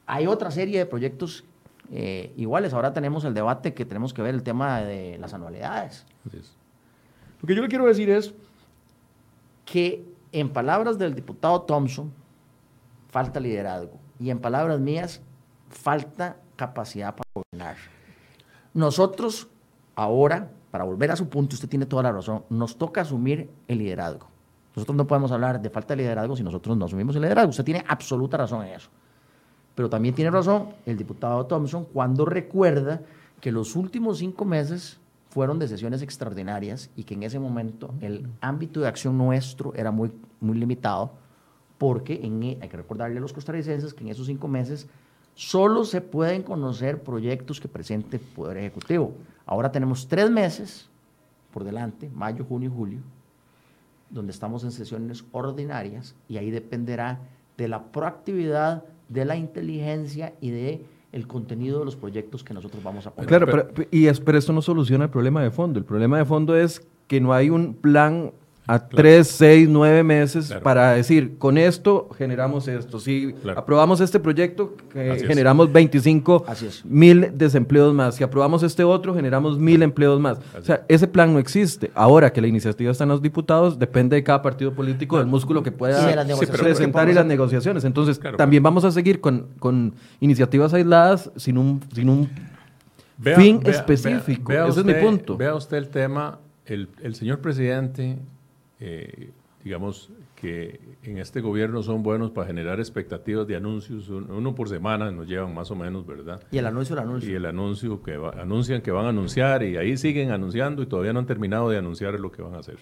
[0.07, 1.45] Hay otra serie de proyectos
[1.91, 2.73] eh, iguales.
[2.73, 6.07] Ahora tenemos el debate que tenemos que ver el tema de las anualidades.
[7.41, 8.35] Lo que yo le quiero decir es
[9.65, 12.13] que en palabras del diputado Thompson,
[13.09, 13.99] falta liderazgo.
[14.19, 15.21] Y en palabras mías,
[15.69, 17.77] falta capacidad para gobernar.
[18.75, 19.49] Nosotros
[19.95, 23.79] ahora, para volver a su punto, usted tiene toda la razón, nos toca asumir el
[23.79, 24.29] liderazgo.
[24.75, 27.51] Nosotros no podemos hablar de falta de liderazgo si nosotros no asumimos el liderazgo.
[27.51, 28.91] Usted tiene absoluta razón en eso.
[29.77, 33.03] Pero también tiene razón el diputado Thompson cuando recuerda
[33.41, 38.27] que los últimos cinco meses fueron de sesiones extraordinarias y que en ese momento el
[38.41, 40.11] ámbito de acción nuestro era muy,
[40.41, 41.13] muy limitado
[41.77, 44.89] porque e, hay que recordarle a los costarricenses que en esos cinco meses
[45.35, 49.13] solo se pueden conocer proyectos que presente Poder Ejecutivo.
[49.45, 50.89] Ahora tenemos tres meses
[51.53, 52.99] por delante, mayo, junio y julio,
[54.09, 57.21] donde estamos en sesiones ordinarias y ahí dependerá
[57.59, 62.83] de la proactividad, de la inteligencia y de el contenido de los proyectos que nosotros
[62.83, 63.29] vamos a poner.
[63.29, 65.79] Claro, pero, y pero esto no soluciona el problema de fondo.
[65.79, 68.33] El problema de fondo es que no hay un plan
[68.67, 72.99] a tres, seis, nueve meses para decir, con esto generamos esto.
[72.99, 76.45] Si aprobamos este proyecto, generamos 25
[76.85, 78.17] mil desempleos más.
[78.17, 80.39] Si aprobamos este otro, generamos mil empleos más.
[80.59, 81.91] o sea, ese plan no existe.
[81.95, 85.63] Ahora que la iniciativa está en los diputados, depende de cada partido político del músculo
[85.63, 86.01] que pueda
[86.61, 87.85] presentar y las negociaciones.
[87.85, 92.29] Entonces, también vamos a seguir con, con iniciativas aisladas sin un, sin un
[93.23, 94.53] fin específico.
[94.53, 95.37] Ese es mi punto.
[95.37, 98.19] Vea usted el tema, el, el señor presidente
[98.81, 99.31] eh,
[99.67, 105.11] digamos que en este gobierno son buenos para generar expectativas de anuncios, uno por semana
[105.11, 106.41] nos llevan más o menos, ¿verdad?
[106.53, 107.33] Y el anuncio, el anuncio.
[107.33, 111.13] Y el anuncio que anuncian que van a anunciar y ahí siguen anunciando y todavía
[111.13, 112.79] no han terminado de anunciar lo que van a hacer.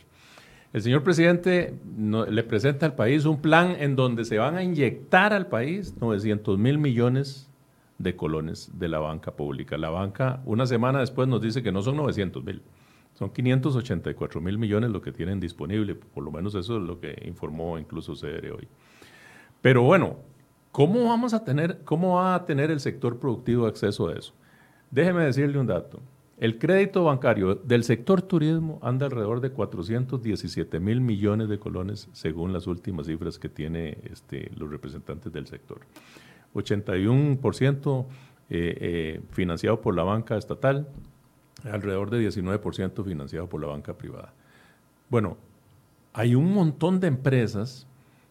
[0.74, 5.32] El señor presidente le presenta al país un plan en donde se van a inyectar
[5.32, 7.48] al país 900 mil millones
[7.96, 9.78] de colones de la banca pública.
[9.78, 12.60] La banca, una semana después, nos dice que no son 900 mil
[13.14, 17.16] son 584 mil millones lo que tienen disponible, por lo menos eso es lo que
[17.26, 18.68] informó incluso CDR hoy.
[19.62, 20.18] Pero bueno,
[20.72, 24.34] ¿cómo, vamos a tener, ¿cómo va a tener el sector productivo acceso a eso?
[24.90, 26.00] Déjeme decirle un dato.
[26.36, 32.52] El crédito bancario del sector turismo anda alrededor de 417 mil millones de colones según
[32.52, 35.80] las últimas cifras que tiene este, los representantes del sector.
[36.54, 38.06] 81%
[38.50, 40.88] eh, eh, financiado por la banca estatal,
[41.64, 44.32] alrededor de 19% financiado por la banca privada.
[45.08, 45.36] Bueno,
[46.12, 47.86] hay un montón de empresas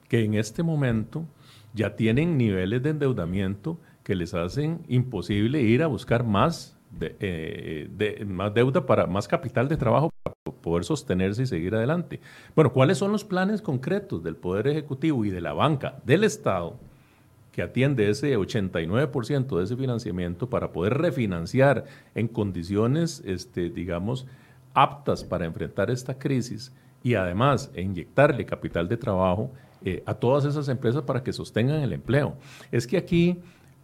[0.07, 1.25] que en este momento
[1.73, 8.53] ya tienen niveles de endeudamiento que les hacen imposible ir a buscar más, eh, más
[8.53, 12.19] deuda para más capital de trabajo para poder sostenerse y seguir adelante.
[12.55, 16.77] Bueno, ¿cuáles son los planes concretos del Poder Ejecutivo y de la banca del Estado
[17.53, 21.85] que atiende ese 89% de ese financiamiento para poder refinanciar
[22.15, 24.25] en condiciones, este, digamos,
[24.73, 29.51] aptas para enfrentar esta crisis y además inyectarle capital de trabajo
[29.85, 32.35] eh, a todas esas empresas para que sostengan el empleo.
[32.71, 33.39] Es que aquí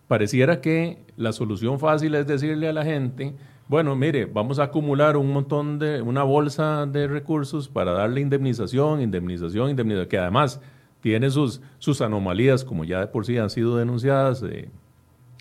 [0.07, 3.35] pareciera que la solución fácil es decirle a la gente,
[3.67, 8.99] bueno, mire, vamos a acumular un montón de, una bolsa de recursos para darle indemnización,
[8.99, 10.59] indemnización, indemnización, que además
[11.01, 14.69] tiene sus, sus anomalías, como ya de por sí han sido denunciadas eh,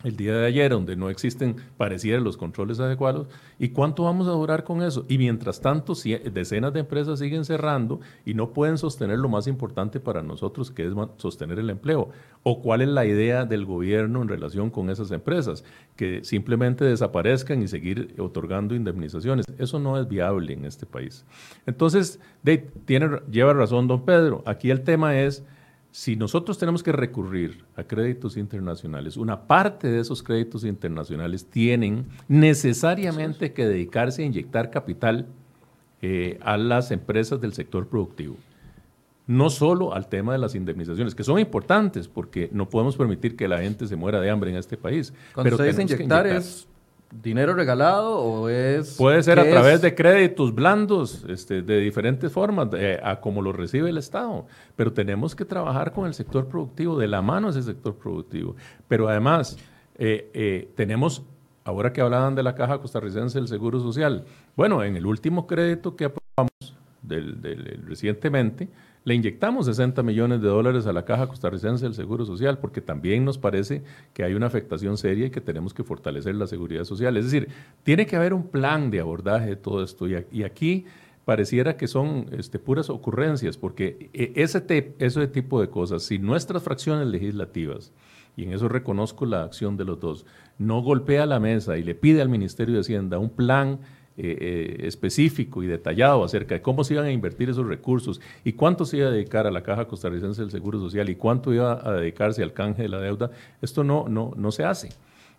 [0.04, 3.26] el día de ayer, donde no existen, pareciera, los controles adecuados.
[3.58, 5.04] ¿Y cuánto vamos a durar con eso?
[5.08, 5.94] Y mientras tanto,
[6.32, 10.86] decenas de empresas siguen cerrando y no pueden sostener lo más importante para nosotros, que
[10.86, 12.10] es sostener el empleo.
[12.44, 15.64] ¿O cuál es la idea del gobierno en relación con esas empresas?
[15.96, 19.46] Que simplemente desaparezcan y seguir otorgando indemnizaciones.
[19.58, 21.24] Eso no es viable en este país.
[21.66, 22.20] Entonces,
[22.84, 24.44] tiene, lleva razón don Pedro.
[24.46, 25.44] Aquí el tema es
[25.98, 32.06] si nosotros tenemos que recurrir a créditos internacionales, una parte de esos créditos internacionales tienen
[32.28, 35.26] necesariamente que dedicarse a inyectar capital
[36.00, 38.36] eh, a las empresas del sector productivo.
[39.26, 43.48] No solo al tema de las indemnizaciones, que son importantes porque no podemos permitir que
[43.48, 45.12] la gente se muera de hambre en este país.
[45.34, 46.68] Cuando pero se inyectar, es
[47.10, 48.96] dinero regalado o es...
[48.96, 52.68] Puede ser a través de créditos blandos, este, de diferentes formas,
[53.02, 54.46] a como lo recibe el Estado.
[54.76, 58.56] Pero tenemos que trabajar con el sector productivo, de la mano ese sector productivo.
[58.86, 59.58] Pero además,
[59.98, 61.22] eh, eh, tenemos,
[61.64, 64.24] ahora que hablaban de la Caja Costarricense del Seguro Social,
[64.56, 68.68] bueno, en el último crédito que aprobamos del, recientemente,
[69.08, 73.24] le inyectamos 60 millones de dólares a la Caja Costarricense del Seguro Social porque también
[73.24, 73.82] nos parece
[74.12, 77.16] que hay una afectación seria y que tenemos que fortalecer la seguridad social.
[77.16, 77.48] Es decir,
[77.84, 80.84] tiene que haber un plan de abordaje de todo esto y aquí
[81.24, 86.62] pareciera que son este, puras ocurrencias porque e, ese, ese tipo de cosas, si nuestras
[86.62, 87.94] fracciones legislativas
[88.36, 90.26] y en eso reconozco la acción de los dos,
[90.58, 93.80] no golpea la mesa y le pide al Ministerio de Hacienda un plan
[94.20, 98.54] eh, eh, específico y detallado acerca de cómo se iban a invertir esos recursos y
[98.54, 101.80] cuánto se iba a dedicar a la Caja Costarricense del Seguro Social y cuánto iba
[101.88, 103.30] a dedicarse al canje de la deuda,
[103.62, 104.88] esto no, no, no se hace.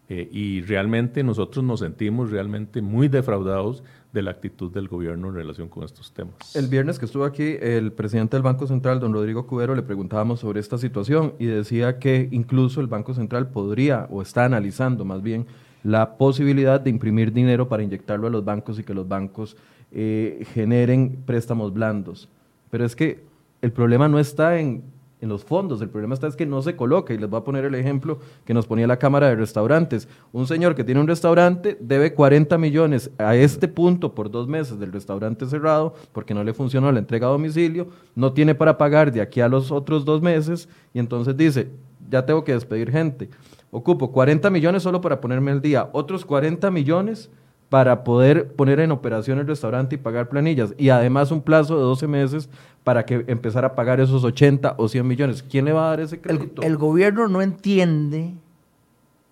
[0.08, 5.36] Eh, y realmente nosotros nos sentimos realmente muy defraudados de la actitud del gobierno en
[5.36, 6.56] relación con estos temas.
[6.56, 10.40] El viernes que estuvo aquí, el presidente del Banco Central, don Rodrigo Cubero, le preguntábamos
[10.40, 15.22] sobre esta situación y decía que incluso el Banco Central podría o está analizando más
[15.22, 15.46] bien
[15.84, 19.56] la posibilidad de imprimir dinero para inyectarlo a los bancos y que los bancos
[19.92, 22.30] eh, generen préstamos blandos.
[22.70, 23.24] Pero es que
[23.62, 24.84] el problema no está en,
[25.22, 27.14] en, los fondos, el problema está es que no se coloca.
[27.14, 30.08] Y les voy a poner el ejemplo que nos ponía la Cámara de Restaurantes.
[30.32, 34.80] Un señor que tiene un restaurante debe 40 millones a este punto por dos meses
[34.80, 39.12] del restaurante cerrado porque no le funcionó la entrega a domicilio, no tiene para pagar
[39.12, 41.70] de aquí a los otros dos meses y entonces dice,
[42.10, 43.30] ya tengo que despedir gente
[43.72, 47.30] ocupo 40 millones solo para ponerme al día, otros 40 millones
[47.70, 51.84] para poder poner en operación el restaurante y pagar planillas, y además un plazo de
[51.84, 52.49] 12 meses
[52.84, 55.43] para que empezar a pagar esos 80 o 100 millones.
[55.43, 56.63] ¿Quién le va a dar ese crédito?
[56.63, 58.34] El, el gobierno no entiende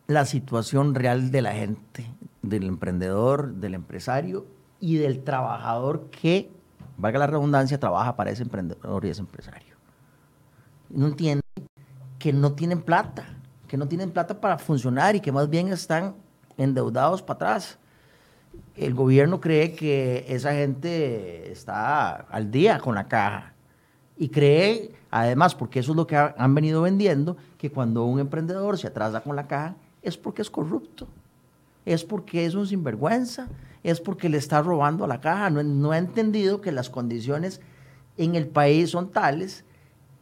[0.05, 2.05] la situación real de la gente,
[2.43, 4.45] del emprendedor, del empresario
[4.79, 6.51] y del trabajador que,
[6.97, 9.75] valga la redundancia, trabaja para ese emprendedor y ese empresario.
[10.89, 11.41] No entiende
[12.19, 13.36] que no tienen plata
[13.67, 16.15] que no tienen plata para funcionar y que más bien están
[16.57, 17.77] endeudados para atrás.
[18.75, 23.53] El gobierno cree que esa gente está al día con la caja
[24.17, 28.77] y cree, además, porque eso es lo que han venido vendiendo, que cuando un emprendedor
[28.77, 31.07] se atrasa con la caja es porque es corrupto,
[31.85, 33.47] es porque es un sinvergüenza,
[33.83, 35.49] es porque le está robando a la caja.
[35.49, 37.61] No, no ha entendido que las condiciones
[38.17, 39.65] en el país son tales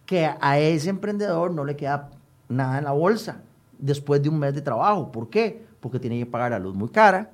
[0.05, 2.11] que a ese emprendedor no le queda
[2.49, 3.41] nada en la bolsa
[3.77, 5.11] después de un mes de trabajo.
[5.11, 5.65] ¿Por qué?
[5.79, 7.31] Porque tiene que pagar la luz muy cara,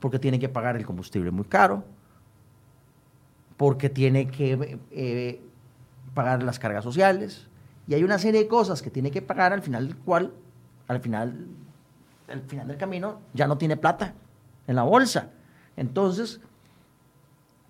[0.00, 1.84] porque tiene que pagar el combustible muy caro,
[3.56, 5.40] porque tiene que eh,
[6.14, 7.46] pagar las cargas sociales.
[7.86, 10.32] Y hay una serie de cosas que tiene que pagar al final del cual,
[10.88, 11.46] al final,
[12.28, 14.14] al final del camino, ya no tiene plata
[14.66, 15.30] en la bolsa.
[15.76, 16.40] Entonces,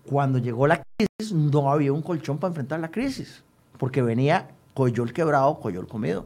[0.05, 3.43] cuando llegó la crisis, no había un colchón para enfrentar la crisis,
[3.77, 6.25] porque venía coyol quebrado, coyol comido.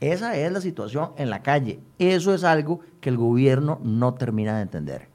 [0.00, 1.80] Esa es la situación en la calle.
[1.98, 5.08] Eso es algo que el gobierno no termina de entender.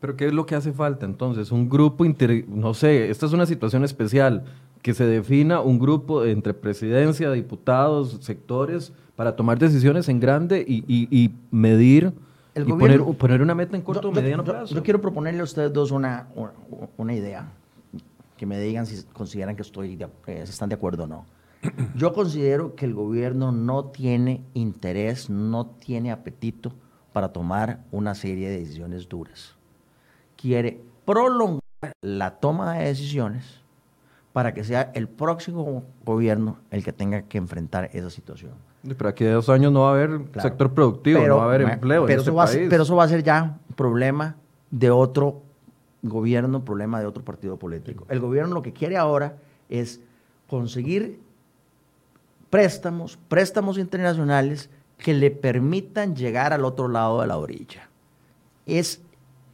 [0.00, 1.50] Pero ¿qué es lo que hace falta entonces?
[1.50, 2.04] Un grupo,
[2.48, 4.44] no sé, esta es una situación especial,
[4.82, 11.32] que se defina un grupo entre presidencia, diputados, sectores, para tomar decisiones en grande y,
[11.50, 12.12] medir
[12.54, 14.74] y poner, una meta en corto o mediano plazo.
[14.74, 16.28] Yo, quiero proponerle a ustedes dos una,
[16.98, 17.48] una, idea,
[18.36, 21.24] que me digan si consideran que estoy eh, si están de acuerdo o no.
[21.96, 26.72] Yo considero que el gobierno no tiene interés, no tiene apetito
[27.12, 29.54] para tomar una serie de decisiones duras.
[30.36, 31.62] Quiere prolongar
[32.02, 33.62] la toma de decisiones
[34.32, 38.52] para que sea el próximo gobierno el que tenga que enfrentar esa situación.
[38.82, 41.62] Pero aquí de dos años no va a haber sector productivo, no va a haber
[41.62, 42.06] empleo.
[42.06, 44.36] Pero, este eso va pero eso va a ser ya un problema
[44.70, 45.42] de otro
[46.02, 48.04] gobierno, problema de otro partido político.
[48.08, 49.38] El gobierno lo que quiere ahora
[49.68, 50.00] es
[50.46, 51.20] conseguir
[52.56, 57.90] préstamos, préstamos internacionales que le permitan llegar al otro lado de la orilla.
[58.64, 59.02] Es,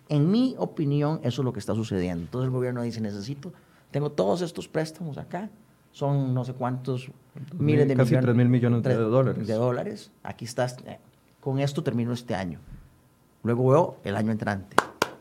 [0.09, 2.23] en mi opinión, eso es lo que está sucediendo.
[2.23, 3.53] Entonces el gobierno dice, necesito,
[3.91, 5.51] tengo todos estos préstamos acá,
[5.91, 7.11] son no sé cuántos
[7.59, 8.25] miles de casi millones.
[8.27, 9.47] 3 mil millones de dólares.
[9.49, 10.13] De dólares.
[10.23, 11.01] Aquí estás, eh,
[11.41, 12.61] con esto termino este año.
[13.43, 14.77] Luego veo el año entrante.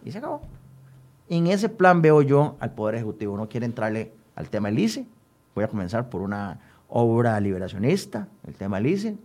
[0.05, 0.41] Y se acabó.
[1.29, 3.35] En ese plan veo yo al Poder Ejecutivo.
[3.37, 5.07] No quiere entrarle al tema del ICE.
[5.55, 6.59] Voy a comenzar por una
[6.91, 9.17] obra liberacionista, el tema leasing,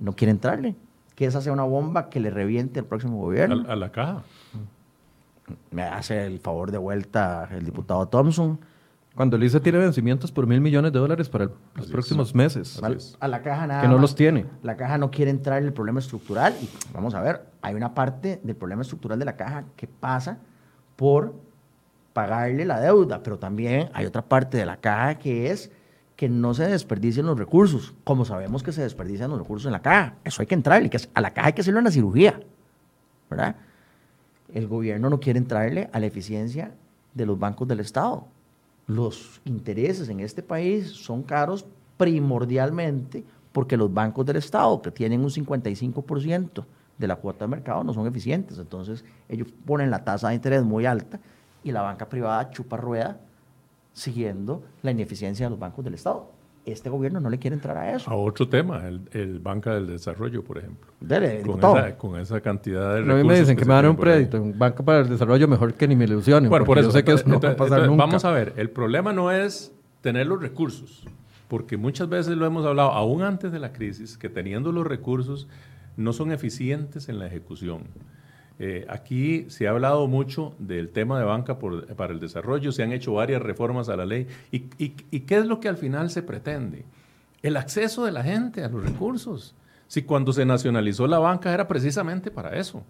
[0.00, 0.74] no quiere entrarle.
[1.14, 3.64] Que esa sea una bomba que le reviente al próximo gobierno.
[3.70, 4.24] A, la caja.
[5.70, 8.58] Me hace el favor de vuelta el diputado Thompson.
[9.14, 12.80] Cuando el ICE tiene vencimientos por mil millones de dólares para los próximos meses.
[13.20, 13.82] A, la caja nada.
[13.82, 14.46] Que no los tiene.
[14.62, 16.52] La caja no quiere entrar en el problema estructural.
[16.60, 20.38] Y vamos a ver, hay una parte del problema estructural de la caja que pasa
[20.96, 21.34] por
[22.12, 25.70] pagarle la deuda, pero también hay otra parte de la caja que es
[26.16, 29.82] que no se desperdicien los recursos, como sabemos que se desperdician los recursos en la
[29.82, 30.14] caja.
[30.24, 32.40] Eso hay que entrarle, a la caja hay que hacerlo en la cirugía,
[33.28, 33.56] ¿verdad?
[34.52, 36.72] El gobierno no quiere entrarle a la eficiencia
[37.14, 38.26] de los bancos del Estado.
[38.86, 45.20] Los intereses en este país son caros primordialmente porque los bancos del Estado, que tienen
[45.20, 46.64] un 55%
[46.98, 48.58] de la cuota de mercado, no son eficientes.
[48.58, 51.18] Entonces, ellos ponen la tasa de interés muy alta
[51.62, 53.18] y la banca privada chupa rueda
[53.94, 56.30] siguiendo la ineficiencia de los bancos del Estado.
[56.66, 58.10] Este gobierno no le quiere entrar a eso.
[58.10, 60.92] A otro tema, el, el Banca del Desarrollo, por ejemplo.
[60.98, 63.74] Dele, Con esa, con esa cantidad de Pero a mí recursos me dicen que me
[63.74, 66.48] tienen un crédito en Banca para el Desarrollo mejor que ni me ilusionen.
[66.50, 66.88] Bueno, por eso.
[66.88, 68.06] Yo sé que eso no va a Entonces, pasar entonces, nunca.
[68.06, 71.06] Vamos a ver, el problema no es tener los recursos,
[71.48, 75.48] porque muchas veces lo hemos hablado, aún antes de la crisis, que teniendo los recursos
[75.98, 77.82] no son eficientes en la ejecución.
[78.60, 82.92] Eh, aquí se ha hablado mucho del tema de banca para el desarrollo, se han
[82.92, 84.28] hecho varias reformas a la ley.
[84.52, 86.84] ¿Y, qué es lo que al final se pretende?
[87.42, 89.54] El acceso de la gente a los recursos.
[89.88, 92.84] Si cuando se nacionalizó la banca era precisamente para eso.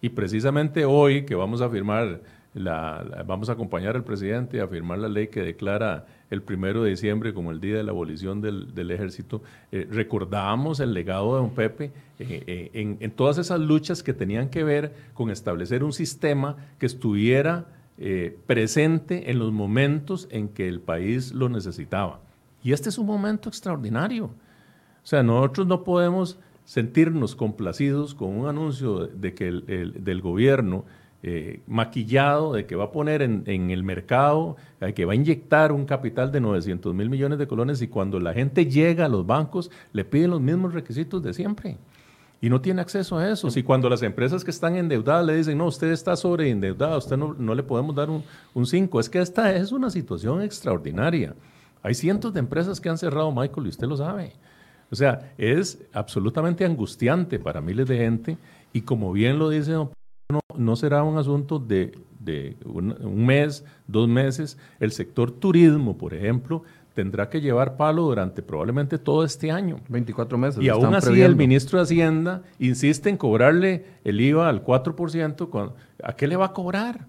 [0.00, 2.22] Y precisamente hoy que vamos a firmar,
[2.54, 6.90] la- vamos a acompañar al presidente a firmar la ley que declara el primero de
[6.90, 11.50] diciembre como el día de la abolición del, ejército, eh, recordábamos el legado de don
[11.50, 16.56] Pepe eh, eh, en, todas esas luchas que tenían que ver con establecer un sistema
[16.78, 17.66] que estuviera
[17.98, 22.20] eh, presente en los momentos en que el país lo necesitaba.
[22.62, 24.26] Y este es un momento extraordinario.
[24.26, 30.84] O sea, nosotros no podemos sentirnos complacidos con un anuncio de que el- del gobierno
[31.22, 35.70] eh, maquillado, de que va a poner en, el mercado, eh, que va a inyectar
[35.70, 39.26] un capital de 900 mil millones de colones y cuando la gente llega a los
[39.26, 41.76] bancos le piden los mismos requisitos de siempre.
[42.40, 43.50] Y no tiene acceso a eso.
[43.50, 47.34] Si cuando las empresas que están endeudadas le dicen, no, usted está sobreendeudada, usted no,
[47.38, 48.98] no le podemos dar un 5.
[48.98, 51.34] Es que esta es una situación extraordinaria.
[51.82, 54.32] Hay cientos de empresas que han cerrado, Michael, y usted lo sabe.
[54.90, 58.38] O sea, es absolutamente angustiante para miles de gente
[58.72, 59.90] y como bien lo dice don
[60.30, 64.58] no, no será un asunto de, de un, un mes, dos meses.
[64.78, 66.62] El sector turismo, por ejemplo,
[66.94, 69.80] tendrá que llevar palo durante probablemente todo este año.
[69.88, 70.62] 24 meses.
[70.62, 75.48] Y aún así el ministro de Hacienda insiste en cobrarle el IVA al 4%.
[75.48, 77.06] cuando- ¿A qué le va a cobrar?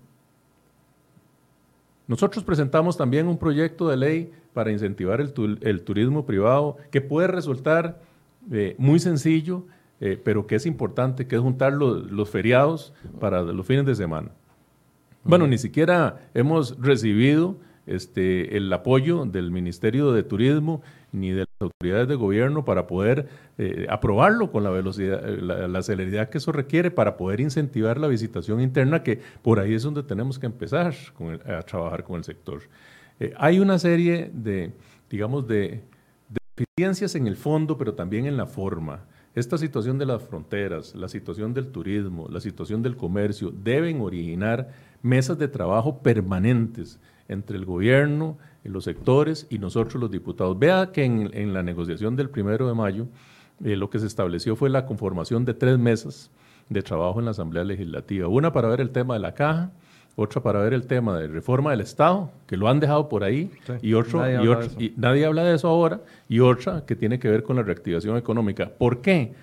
[2.08, 7.00] Nosotros presentamos también un proyecto de ley para incentivar el, tu- el turismo privado que
[7.02, 8.02] puede resultar
[8.52, 9.66] eh, muy sencillo,
[10.02, 13.96] eh, pero que es importante, que es juntar los, los feriados para los fines de
[13.96, 14.32] semana.
[15.24, 20.82] Bueno, ni siquiera hemos recibido este, el apoyo del Ministerio de Turismo
[21.12, 23.28] ni de las autoridades de gobierno para poder
[23.58, 28.00] eh, aprobarlo con la velocidad, eh, la, la celeridad que eso requiere para poder incentivar
[28.00, 32.04] la visitación interna, que por ahí es donde tenemos que empezar con el- a trabajar
[32.04, 32.62] con el sector.
[33.20, 34.72] Eh, hay una serie de,
[35.10, 35.84] digamos, de,
[36.30, 39.04] de deficiencias en el fondo, pero también en la forma.
[39.34, 44.74] Esta situación de las fronteras, la situación del turismo, la situación del comercio, deben originar
[45.02, 50.60] mesas de trabajo permanentes entre el gobierno, los sectores y nosotros los diputados.
[50.60, 53.08] Vea que en, la negociación del primero de mayo
[53.64, 56.30] eh, lo que se estableció fue la conformación de tres mesas
[56.68, 58.28] de trabajo en la Asamblea Legislativa.
[58.28, 59.72] Una para ver el tema de la caja,
[60.22, 63.52] otra para ver el tema de reforma del Estado, que lo han dejado por ahí,
[63.68, 66.00] Sí, y, otro, nadie y, habla otro- y nadie habla de eso ahora,
[66.30, 68.70] y otra que tiene que ver con la reactivación económica.
[68.70, 69.34] ¿Por qué?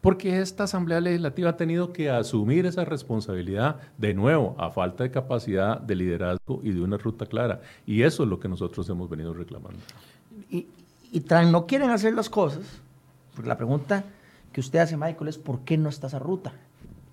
[0.00, 5.10] Porque esta Asamblea Legislativa ha tenido que asumir esa responsabilidad de nuevo, a falta de
[5.10, 7.62] capacidad de liderazgo y de una ruta clara.
[7.86, 9.78] Y eso es lo que nosotros hemos venido reclamando.
[10.50, 10.66] Y,
[11.10, 12.64] y tan no quieren hacer las cosas,
[13.34, 14.04] porque la pregunta
[14.52, 16.52] que usted hace, Michael, es ¿por qué no está esa ruta?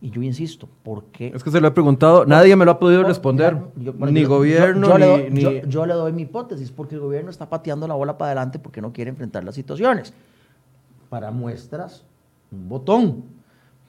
[0.04, 1.28] Y yo insisto, ¿por qué?
[1.36, 3.56] Es que se lo he preguntado, nadie me lo ha podido responder.
[3.76, 6.72] Yo- bueno, ni yo- gobierno, yo- ni, doy- ni- yo- yo le doy mi hipótesis,
[6.72, 10.12] porque el gobierno está pateando la bola para adelante porque no quiere enfrentar las situaciones.
[11.10, 12.04] Para muestras,
[12.52, 13.24] un botón.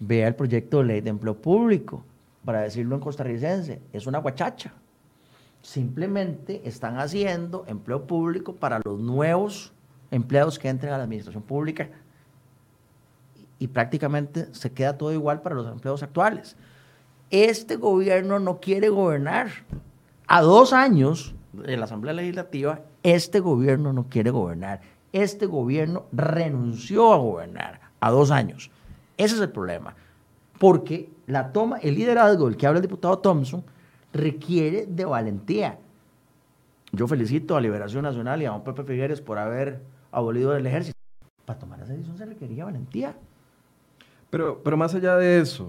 [0.00, 2.04] Vea el proyecto de ley de empleo público.
[2.44, 4.72] Para decirlo en costarricense, es una guachacha.
[5.62, 9.72] Simplemente están haciendo empleo público para los nuevos
[10.10, 11.88] empleados que entren a la administración pública
[13.62, 16.56] y prácticamente se queda todo igual para los empleados actuales.
[17.30, 19.50] Este gobierno no quiere gobernar.
[20.26, 24.80] A dos años de la Asamblea Legislativa, este gobierno no quiere gobernar.
[25.12, 28.72] Este gobierno renunció a gobernar a dos años.
[29.16, 29.94] Ese es el problema.
[30.58, 33.62] Porque la toma, el liderazgo del que habla el diputado Thompson
[34.12, 35.78] requiere de valentía.
[36.90, 40.98] Yo felicito a Liberación Nacional y a don Pepe Figueres por haber abolido el ejército.
[41.44, 43.14] Para tomar esa decisión se requería valentía.
[44.32, 45.68] Pero, pero más allá de eso,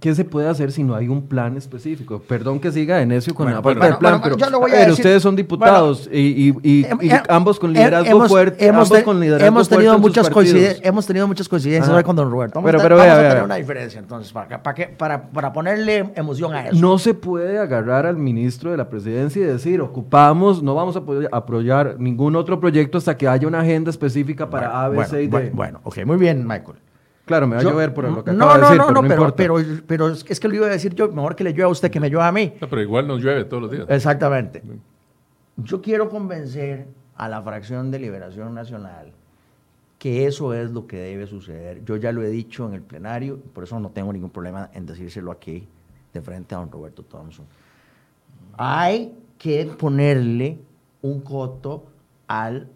[0.00, 2.18] ¿qué se puede hacer si no hay un plan específico?
[2.26, 4.92] Perdón que siga necio con Bueno, la parte bueno, del plan, bueno, pero, a decir-
[4.94, 6.86] ustedes son diputados y, y-
[7.28, 8.64] ambos con liderazgo hemos- fuerte.
[8.64, 12.02] hemos ambos te- con liderazgo hemos tenido fuerte en muchas coincidencias, hemos tenido muchas coincidencias
[12.04, 12.54] con don Roberto.
[12.54, 13.44] Vamos, Pero- a, pero vamos vea, a tener vea.
[13.44, 16.80] una diferencia entonces para, para, que- para, para ponerle emoción a eso.
[16.80, 21.02] No se puede agarrar al ministro de la presidencia y decir, ocupamos, no vamos a
[21.36, 25.22] apoyar ningún otro proyecto hasta que haya una agenda específica para A, B, bueno, C
[25.22, 25.30] y D.
[25.30, 26.78] bueno, bueno, ok, muy bien, Michael.
[27.28, 28.86] Claro, me va Yo- a llover por lo que no, acaba de no, decir, no,
[28.86, 31.36] pero no, no pero, pero, pero es es que lo iba a decir yo, mejor
[31.36, 32.54] que le llueva a usted que me llueva a mí.
[32.60, 33.86] No, pero igual nos llueve todos los días.
[33.88, 34.62] Exactamente.
[35.58, 39.12] Yo quiero convencer a la fracción de Liberación Nacional
[39.98, 41.84] que eso es lo que debe suceder.
[41.84, 44.86] Yo ya lo he dicho en el plenario, por eso no tengo ningún problema en
[44.86, 45.66] decírselo aquí
[46.12, 47.44] de frente a don Roberto Thompson.
[48.56, 50.58] Hay que ponerle
[51.02, 51.84] un coto
[52.26, 52.68] al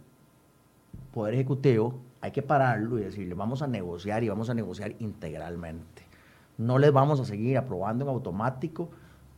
[1.13, 6.05] Poder Ejecutivo, hay que pararlo y decirle, vamos a negociar y vamos a negociar integralmente.
[6.57, 8.91] No les vamos a seguir aprobando en automático,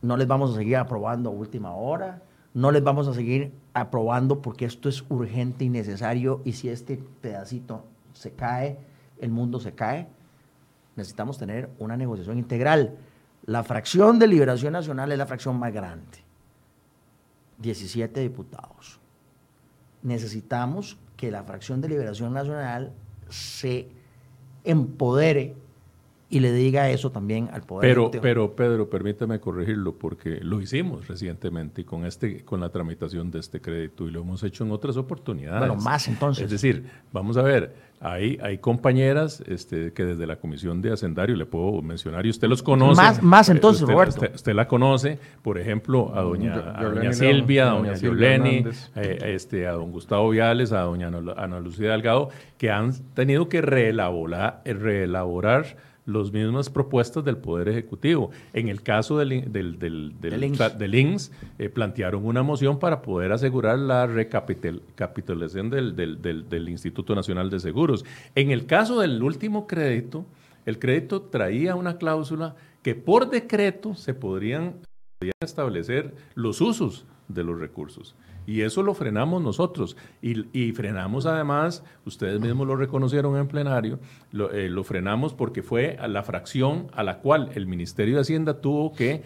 [0.03, 2.21] no les vamos a seguir aprobando a última hora,
[2.53, 6.97] no les vamos a seguir aprobando porque esto es urgente y necesario y si este
[7.21, 7.83] pedacito
[8.13, 8.77] se cae,
[9.19, 10.07] el mundo se cae.
[10.95, 12.97] Necesitamos tener una negociación integral.
[13.47, 16.19] La fracción de Liberación Nacional es la fracción más grande.
[17.57, 18.99] 17 diputados.
[20.05, 22.93] Necesitamos que la fracción de Liberación Nacional
[23.27, 23.89] se
[24.63, 25.55] empodere
[26.35, 27.89] y le diga eso también al poder.
[27.89, 33.39] Pero, pero Pedro, permítame corregirlo porque lo hicimos recientemente con este, con la tramitación de
[33.39, 35.59] este crédito y lo hemos hecho en otras oportunidades.
[35.59, 36.43] Bueno, más entonces.
[36.43, 41.37] Es decir, vamos a ver, hay, hay compañeras este, que desde la Comisión de Hacendario
[41.37, 43.01] le puedo mencionar y usted los conoce.
[43.01, 44.25] Más, más entonces, usted, Roberto.
[44.35, 48.65] Usted, la conoce, por ejemplo, a doña, a doña Silvia, a doña Yoleni,
[48.97, 52.27] eh, este, a don Gustavo Viales, a doña Ana Lucía Delgado,
[52.57, 58.31] que han tenido que reelaborar, reelaborar las mismas propuestas del Poder Ejecutivo.
[58.53, 63.79] En el caso del, del, del, del, INS, eh, plantearon una moción para poder asegurar
[63.79, 68.05] la recapitalización del, del Instituto Nacional de Seguros.
[68.35, 70.25] En el caso del último crédito,
[70.65, 74.75] el crédito traía una cláusula que por decreto se podrían,
[75.17, 78.15] podrían establecer los usos de los recursos.
[78.47, 79.97] Y eso lo frenamos nosotros.
[80.21, 83.99] Y, frenamos además, ustedes mismos lo reconocieron en plenario,
[84.53, 88.61] eh, lo, frenamos porque fue a la fracción a la cual el Ministerio de Hacienda
[88.61, 89.23] tuvo que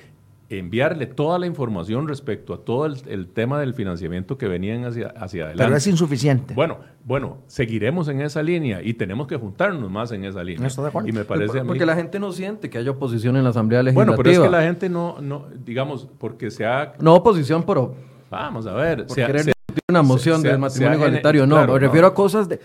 [0.49, 5.45] enviarle toda la información respecto a todo el, tema del financiamiento que venían hacia, hacia
[5.45, 5.65] adelante.
[5.65, 6.53] Pero es insuficiente.
[6.55, 10.67] Bueno, bueno, seguiremos en esa línea y tenemos que juntarnos más en esa línea.
[11.05, 14.15] y me parece porque la gente no siente que haya oposición en la Asamblea Legislativa.
[14.15, 16.93] Bueno, pero es que la gente no, no digamos, porque se ha...
[16.99, 17.93] No oposición, pero
[18.29, 19.05] Vamos a ver.
[19.05, 21.45] Por querer discutir una moción del matrimonio igualitario.
[21.45, 22.59] No, me refiero a cosas de...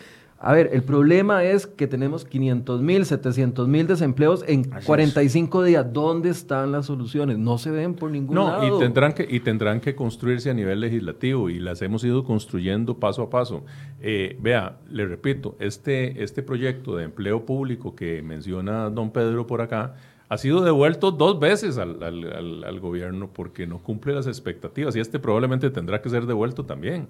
[0.46, 5.90] A ver, el problema es que tenemos 500 mil, 700 mil desempleos en 45 días.
[5.90, 7.38] ¿Dónde están las soluciones?
[7.38, 8.60] No se ven por ningún lado.
[8.60, 12.24] No, y tendrán, que, y tendrán que construirse a nivel legislativo y las hemos ido
[12.24, 13.64] construyendo paso a paso.
[14.02, 19.62] Eh, vea, le repito, este, este proyecto de empleo público que menciona don Pedro por
[19.62, 19.94] acá,
[20.29, 25.18] ha sido devuelto dos veces al, al, gobierno porque no cumple las expectativas y este
[25.18, 27.09] probablemente tendrá que ser devuelto también,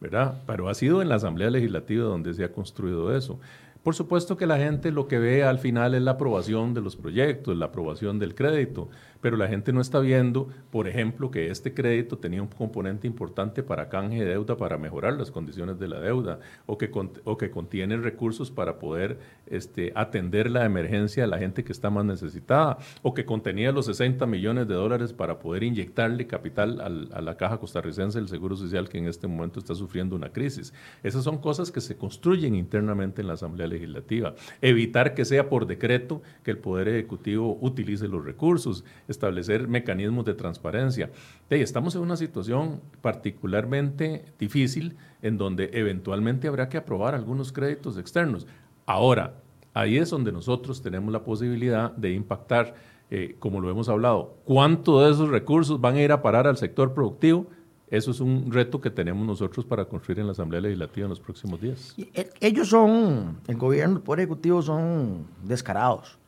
[0.00, 0.40] ¿verdad?
[0.46, 3.38] Pero ha sido en la Asamblea Legislativa donde se ha construido eso.
[3.82, 6.94] Por supuesto que la gente lo que ve al final es la aprobación de los
[6.94, 8.88] proyectos, la aprobación del crédito,
[9.22, 13.62] pero la gente no está viendo, por ejemplo, que este crédito tenía un componente importante
[13.62, 18.50] para canje de deuda para mejorar las condiciones de la deuda, o que, contiene recursos
[18.50, 23.24] para poder este, atender la emergencia de la gente que está más necesitada, o que
[23.24, 28.28] contenía los 60 millones de dólares para poder inyectarle capital a la caja costarricense del
[28.28, 30.74] Seguro Social que en este momento está sufriendo una crisis.
[31.04, 34.34] Esas son cosas que se construyen internamente en la Asamblea Legislativa.
[34.60, 40.34] Evitar que sea por decreto que el Poder Ejecutivo utilice los recursos establecer mecanismos de
[40.34, 41.10] transparencia.
[41.48, 48.46] estamos en una situación particularmente difícil en donde eventualmente habrá que aprobar algunos créditos externos.
[48.86, 49.34] Ahora,
[49.74, 52.74] ahí es donde nosotros tenemos la posibilidad de impactar,
[53.10, 56.56] eh, como lo hemos hablado, cuánto de esos recursos van a ir a parar al
[56.56, 57.46] sector productivo.
[57.88, 61.20] Eso es un reto que tenemos nosotros para construir en la Asamblea Legislativa en los
[61.20, 61.94] próximos días.
[61.98, 66.18] Eh, ellos son, el gobierno, el Poder Ejecutivo son descarados.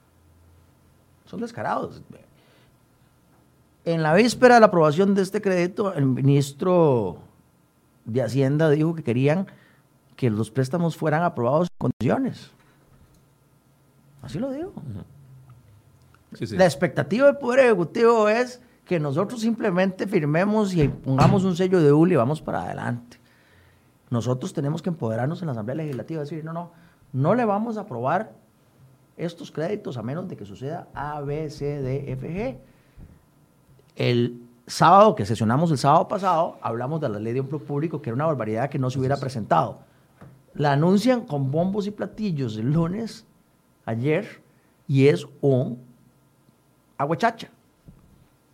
[1.25, 2.03] Son descarados.
[3.85, 7.19] En la víspera de la aprobación de este crédito, el ministro
[8.05, 9.47] de Hacienda dijo que querían
[10.17, 12.51] que los préstamos fueran aprobados en condiciones.
[14.23, 14.73] Así lo digo.
[16.53, 21.93] La expectativa del Poder Ejecutivo es que nosotros simplemente firmemos y pongamos un sello de
[21.93, 23.19] ULI y vamos para adelante.
[24.11, 26.73] Nosotros tenemos que empoderarnos en la Asamblea Legislativa y decir, no, no,
[27.13, 28.33] no le vamos a aprobar
[29.17, 32.59] estos créditos a menos de que suceda A, B, C, D, F, G.
[33.97, 38.11] El sábado, que sesionamos el sábado pasado, hablamos de la ley de empleo público, que
[38.11, 39.81] era una barbaridad que no se hubiera presentado.
[40.55, 43.27] La anuncian con bombos y platillos el lunes,
[43.85, 44.43] ayer,
[44.87, 45.79] y es un
[46.97, 47.51] aguachacha.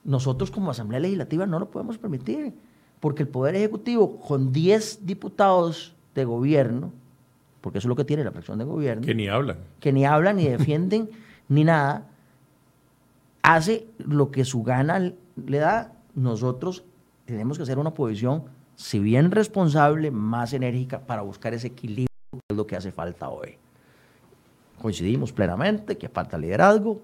[0.04, 2.54] Nosotros como Asamblea Legislativa no lo podemos permitir,
[3.00, 6.92] porque el Poder Ejecutivo, con 10 diputados de gobierno,
[7.60, 9.04] porque eso es lo que tiene la fracción de gobierno.
[9.04, 9.58] Que ni hablan.
[9.78, 11.10] Que ni hablan, ni defienden,
[11.48, 12.06] ni nada,
[13.42, 16.84] hace lo que su gana le da, nosotros
[17.24, 22.38] tenemos que hacer una oposición si bien responsable, más enérgica para buscar ese equilibrio, que
[22.48, 23.56] es lo que hace falta hoy.
[24.80, 27.02] Coincidimos plenamente que falta liderazgo.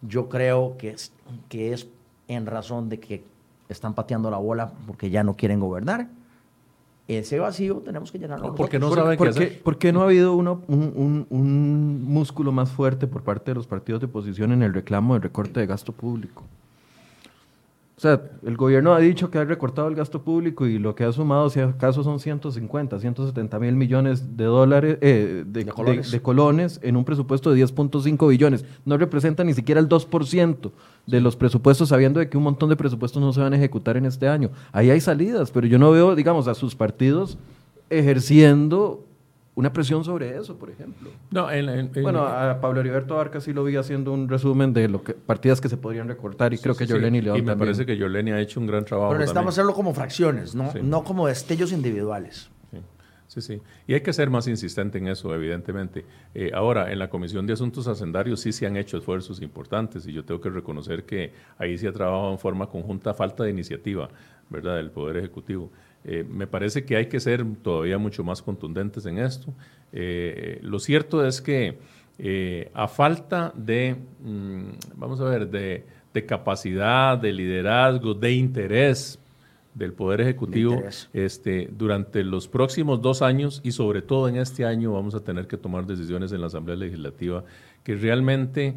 [0.00, 1.12] Yo creo que es,
[1.50, 1.86] que es
[2.28, 3.24] en razón de que
[3.68, 6.08] están pateando la bola porque ya no quieren gobernar.
[7.08, 8.54] Ese vacío tenemos que llenarlo.
[8.54, 9.62] Porque no ¿Por, saben por qué qué, hacer.
[9.62, 13.56] por qué no ha habido uno- un, un- un músculo más fuerte por parte de
[13.56, 16.44] los partidos de oposición en el reclamo del recorte de gasto público?
[18.02, 21.04] O sea, el gobierno ha dicho que ha recortado el gasto público y lo que
[21.04, 26.10] ha sumado, si acaso, son 150, 170 mil millones de dólares, eh, de, De colones.
[26.10, 28.64] de- de colones en un presupuesto de 10.5 billones.
[28.84, 30.72] No representa ni siquiera el 2%
[31.06, 33.96] de los presupuestos, sabiendo de que un montón de presupuestos no se van a ejecutar
[33.96, 34.50] en este año.
[34.72, 37.38] Ahí hay salidas, pero yo no veo, digamos, a sus partidos
[37.88, 39.04] ejerciendo
[39.54, 41.10] una presión sobre eso, por ejemplo.
[41.30, 44.72] No, en- en- en- Bueno, a Pablo Heriberto Barca sí lo vi haciendo un resumen
[44.72, 47.24] de lo que partidas que se podrían recortar y creo que sí, Jorleni sí.
[47.26, 47.66] León Y me también.
[47.68, 49.10] parece que Jorleni ha hecho un gran trabajo.
[49.10, 49.68] Pero necesitamos también.
[49.70, 50.78] hacerlo como fracciones, no, Sí.
[50.82, 52.50] no como destellos individuales.
[52.70, 53.62] Sí, sí, sí.
[53.86, 56.04] Y hay que ser más insistente en eso, evidentemente.
[56.34, 60.12] Eh, ahora, en la Comisión de Asuntos Hacendarios sí se han hecho esfuerzos importantes y
[60.14, 64.08] yo tengo que reconocer que ahí se ha trabajado en forma conjunta, falta de iniciativa,
[64.48, 65.70] ¿verdad?, del Poder Ejecutivo.
[66.04, 69.52] Eh, me parece que hay que ser todavía mucho más contundentes en esto.
[69.92, 71.78] Eh, lo cierto es que
[72.18, 79.18] eh, a falta de, mm, vamos a ver, de, de capacidad, de liderazgo, de interés
[79.74, 80.82] del Poder Ejecutivo,
[81.14, 85.46] este, durante los próximos dos años y sobre todo en este año vamos a tener
[85.46, 87.42] que tomar decisiones en la Asamblea Legislativa
[87.82, 88.76] que realmente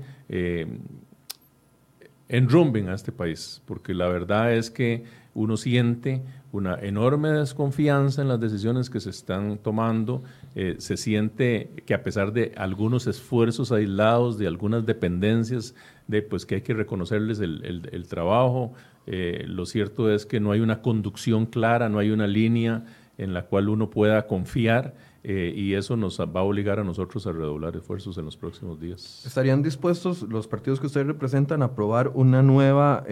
[2.29, 5.03] enrumben a este país, porque la verdad es que
[5.33, 6.23] uno siente
[6.55, 10.23] una enorme desconfianza en las decisiones que se están tomando,
[10.55, 15.75] eh, se siente que a pesar de algunos esfuerzos aislados, de algunas dependencias,
[16.07, 18.73] de pues que hay que reconocerles el, el- trabajo,
[19.07, 22.85] eh, lo cierto es que no hay una conducción clara, no hay una línea
[23.17, 24.93] en la cual uno pueda confiar
[25.23, 28.79] eh, y eso nos va a obligar a nosotros a redoblar esfuerzos en los próximos
[28.79, 29.25] días.
[29.25, 33.03] ¿Estarían dispuestos los partidos que ustedes representan a aprobar una nueva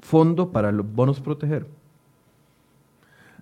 [0.00, 1.66] fondo para los bonos proteger?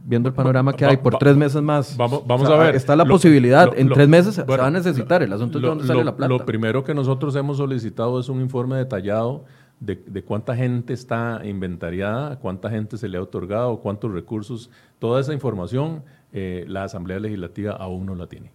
[0.07, 1.97] Viendo el panorama que Va- hay por va- tres meses más.
[1.97, 2.75] Vamos, vamos O sea, a ver.
[2.77, 5.23] Está la Lo- posibilidad, lo- en lo- tres meses se- bueno, se va a necesitar.
[5.23, 6.29] El asunto es de dónde sale la plata.
[6.29, 9.45] Lo primero que nosotros hemos solicitado es un informe detallado
[9.81, 14.71] de, de cuánta gente está inventariada, cuánta gente se le ha otorgado, cuántos recursos.
[14.99, 16.03] Toda esa información
[16.33, 18.51] eh, la Asamblea Legislativa aún no la tiene.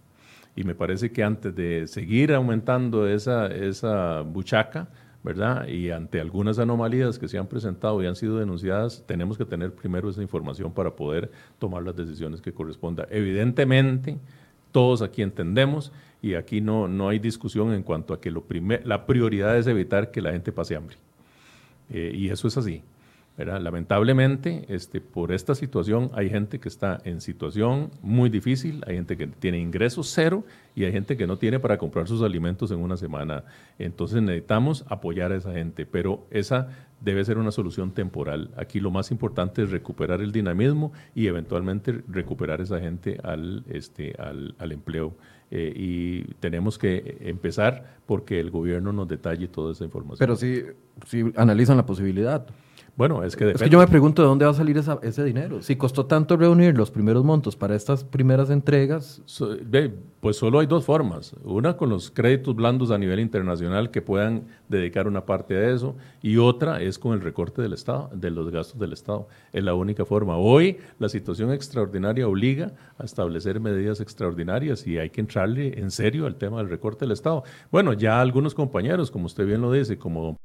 [0.54, 4.88] Y me parece que antes de seguir aumentando esa, esa buchaca,
[5.22, 5.68] ¿verdad?
[5.68, 9.74] Y ante algunas anomalías que se han presentado y han sido denunciadas, tenemos que tener
[9.74, 13.06] primero esa información para poder tomar las decisiones que correspondan.
[13.10, 14.18] Evidentemente,
[14.72, 15.92] todos aquí entendemos
[16.22, 19.66] y aquí no, no hay discusión en cuanto a que lo primer- la prioridad es
[19.66, 20.96] evitar que la gente pase hambre.
[21.90, 22.82] Eh, y eso es así.
[23.44, 29.16] Lamentablemente, este, por esta situación, hay gente que está en situación muy difícil, hay gente
[29.16, 32.78] que tiene ingresos cero y hay gente que no tiene para comprar sus alimentos en
[32.78, 33.44] una semana.
[33.78, 36.68] Entonces necesitamos apoyar a esa gente, pero esa
[37.00, 38.50] debe ser una solución temporal.
[38.56, 44.14] Aquí lo más importante es recuperar el dinamismo y eventualmente recuperar esa gente al, este,
[44.18, 45.14] al, empleo.
[45.50, 50.18] Eh, y tenemos que empezar porque el gobierno nos detalle toda esa información.
[50.18, 50.62] Pero sí,
[51.06, 52.46] sí analizan la posibilidad.
[53.00, 53.64] Bueno, es que Es depende.
[53.64, 55.62] que yo me pregunto de dónde va a salir esa- ese dinero.
[55.62, 59.56] Si costó tanto reunir los primeros montos para estas primeras entregas, So-
[60.20, 61.34] pues solo hay dos formas.
[61.42, 65.96] Una con los créditos blandos a nivel internacional que puedan dedicar una parte de eso
[66.20, 69.28] y otra es con el recorte del Estado, de los gastos del Estado.
[69.54, 70.36] Es la única forma.
[70.36, 76.26] Hoy la situación extraordinaria obliga a establecer medidas extraordinarias y hay que entrarle en serio
[76.26, 77.44] al tema del recorte del Estado.
[77.72, 80.36] Bueno, ya algunos compañeros, como usted bien lo dice, como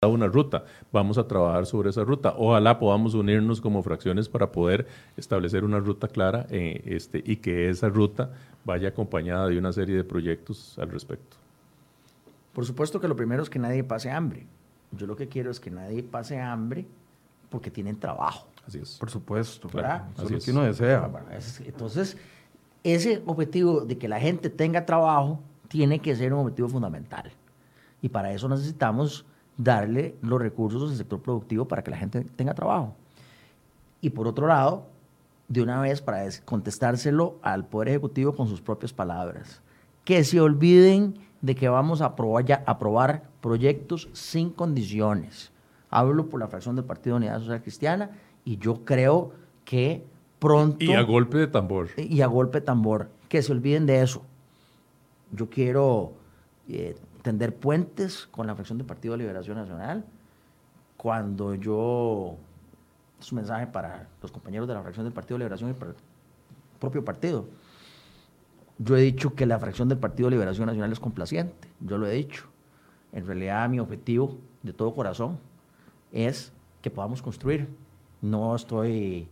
[0.00, 0.64] dado una ruta.
[0.92, 2.34] Vamos a trabajar sobre esa ruta.
[2.36, 7.68] Ojalá podamos unirnos como fracciones para poder establecer una ruta clara eh, este, y que
[7.68, 8.32] esa ruta
[8.64, 11.36] vaya acompañada de una serie de proyectos al respecto.
[12.52, 14.46] Por supuesto que lo primero es que nadie pase hambre.
[14.92, 16.86] Yo lo que quiero es que nadie pase hambre
[17.50, 18.48] porque tienen trabajo.
[18.66, 18.96] Así es.
[18.98, 19.68] por supuesto.
[19.68, 21.08] Claro, Eso así es lo que uno desea.
[21.64, 22.16] Entonces,
[22.82, 27.30] ese objetivo de que la gente tenga trabajo tiene que ser un objetivo fundamental.
[28.02, 29.24] Y para eso necesitamos
[29.56, 32.94] darle los recursos al sector productivo para que la gente tenga trabajo.
[34.00, 34.86] Y por otro lado,
[35.48, 39.62] de una vez para contestárselo al Poder Ejecutivo con sus propias palabras,
[40.04, 45.52] que se olviden de que vamos a aprobar, ya- aprobar proyectos sin condiciones.
[45.90, 48.10] Hablo por la fracción del Partido Unidad Social Cristiana
[48.44, 49.32] y yo creo
[49.64, 50.04] que
[50.38, 51.88] pronto Y a golpe de tambor.
[51.96, 53.08] y a golpe de tambor.
[53.28, 54.22] Que se olviden de eso.
[55.32, 56.12] Yo quiero
[56.68, 56.96] eh,
[57.26, 60.04] tender puentes con la fracción del Partido Liberación Nacional.
[60.96, 62.36] Cuando yo
[63.18, 65.96] es un mensaje para los compañeros de la fracción del Partido Liberación y para el
[66.78, 67.48] propio partido.
[68.78, 72.12] Yo he dicho que la fracción del Partido Liberación Nacional es complaciente, yo lo he
[72.12, 72.44] dicho.
[73.12, 75.40] En realidad mi objetivo de todo corazón
[76.12, 77.68] es que podamos construir.
[78.22, 79.26] No estoy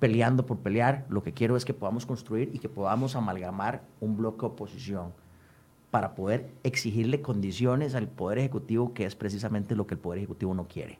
[0.00, 4.18] peleando por pelear, lo que quiero es que podamos construir y que podamos amalgamar un
[4.18, 5.21] bloque de oposición
[5.92, 10.54] para poder exigirle condiciones al Poder Ejecutivo, que es precisamente lo que el Poder Ejecutivo
[10.54, 10.98] no quiere.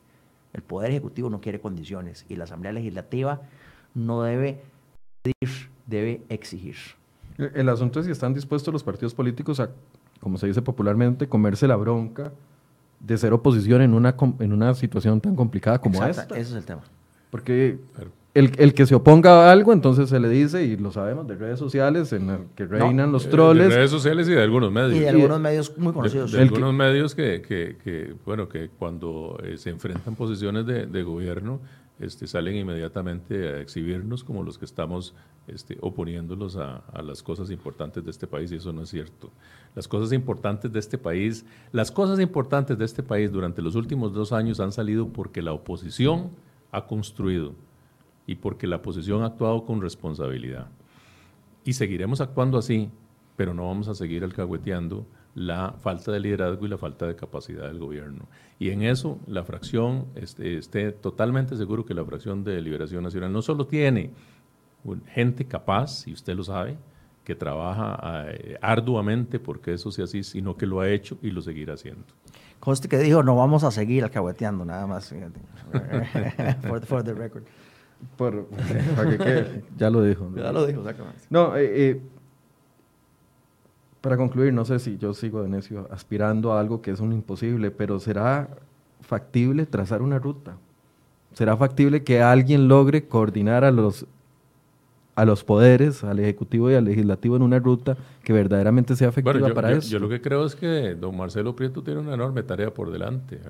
[0.52, 3.40] El Poder Ejecutivo no quiere condiciones y la Asamblea Legislativa
[3.94, 4.60] no debe
[5.22, 6.76] pedir, debe exigir.
[7.38, 9.70] El asunto es si están dispuestos los partidos políticos a,
[10.20, 12.30] como se dice popularmente, comerse la bronca
[13.00, 16.24] de ser oposición en una, en una situación tan complicada como esta.
[16.24, 16.82] Ese es el tema.
[17.30, 17.78] Porque
[18.34, 21.34] el, el, que se oponga a algo, entonces se le dice, y lo sabemos, de
[21.34, 23.68] redes sociales, en el que reinan los troles.
[23.68, 24.94] De redes sociales y de algunos medios.
[24.94, 26.32] Y de algunos medios muy conocidos.
[26.32, 31.02] De, algunos medios que, que, que, bueno, que cuando eh, se enfrentan posiciones de, de
[31.02, 31.60] gobierno,
[32.00, 35.14] este, salen inmediatamente a exhibirnos como los que estamos
[35.46, 39.30] este, oponiéndolos a, a, las cosas importantes de este país y eso no es cierto.
[39.74, 44.14] Las cosas importantes de este país, las cosas importantes de este país durante los últimos
[44.14, 46.30] dos años han salido porque la oposición
[46.70, 47.54] ha construido
[48.26, 50.68] y porque la oposición ha actuado con responsabilidad.
[51.64, 52.90] Y seguiremos actuando así,
[53.36, 57.66] pero no vamos a seguir alcahueteando la falta de liderazgo y la falta de capacidad
[57.66, 58.26] del gobierno.
[58.58, 63.32] Y en eso la fracción, este, esté totalmente seguro que la fracción de Liberación Nacional
[63.32, 64.10] no solo tiene
[65.06, 66.76] gente capaz, y usted lo sabe,
[67.24, 71.40] que trabaja eh, arduamente porque eso sea así, sino que lo ha hecho y lo
[71.40, 72.04] seguirá haciendo.
[72.58, 75.08] Coste que dijo, no vamos a seguir alcahueteando, nada más.
[76.86, 77.44] for, the record.
[78.16, 78.46] Por,
[78.96, 80.30] para que ya lo dijo.
[80.36, 81.20] Ya lo dijo, exactamente.
[81.30, 82.00] No, eh, eh
[84.02, 87.12] para concluir, no sé si yo sigo de necio aspirando a algo que es un
[87.12, 88.48] imposible, pero ¿será
[89.00, 90.56] factible trazar una ruta?
[91.32, 94.04] ¿Será factible que alguien logre coordinar a los,
[95.14, 99.54] a los poderes, al Ejecutivo y al Legislativo en una ruta que verdaderamente sea efectiva
[99.54, 99.88] para eso?
[99.88, 103.40] Yo lo que creo es que don Marcelo Prieto tiene una enorme tarea por delante.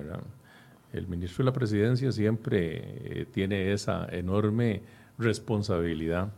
[0.93, 2.81] El ministro de la Presidencia siempre
[3.21, 4.81] eh, tiene esa enorme
[5.17, 6.31] responsabilidad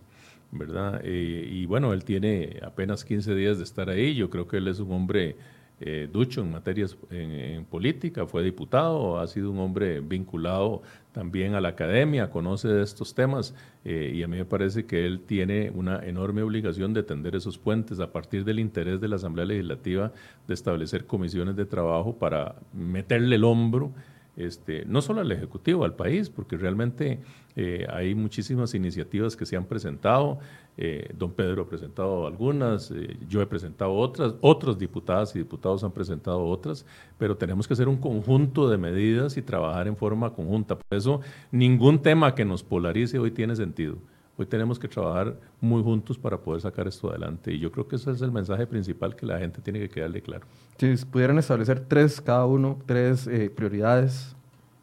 [0.51, 1.01] ¿verdad?
[1.03, 4.15] Eh, y bueno, él tiene apenas 15 días de estar ahí.
[4.15, 5.35] Yo creo que él es un hombre
[5.81, 10.81] eh, ducho en materias en, política, fue diputado, ha sido un hombre vinculado
[11.11, 13.53] también a la academia, conoce de estos temas
[13.83, 17.99] y a mí me parece que él tiene una enorme obligación de tender esos puentes
[17.99, 20.13] a partir del interés de la Asamblea Legislativa
[20.47, 23.91] de establecer comisiones de trabajo para meterle el hombro
[24.37, 27.19] este, no solo al Ejecutivo, al país, porque realmente
[27.55, 30.39] eh, hay muchísimas iniciativas que se han presentado.
[30.77, 35.83] Eh, don Pedro ha presentado algunas, eh, yo he presentado otras, otros diputadas y diputados
[35.83, 36.85] han presentado otras,
[37.17, 40.77] pero tenemos que hacer un conjunto de medidas y trabajar en forma conjunta.
[40.77, 41.21] Por eso,
[41.51, 43.97] ningún tema que nos polarice hoy tiene sentido.
[44.37, 47.53] Hoy tenemos que trabajar muy juntos para poder sacar esto adelante.
[47.53, 50.21] Y yo creo que ese es el mensaje principal que la gente tiene que quedarle
[50.21, 50.45] claro.
[50.77, 54.35] Si pudieran establecer tres, cada uno, tres eh, prioridades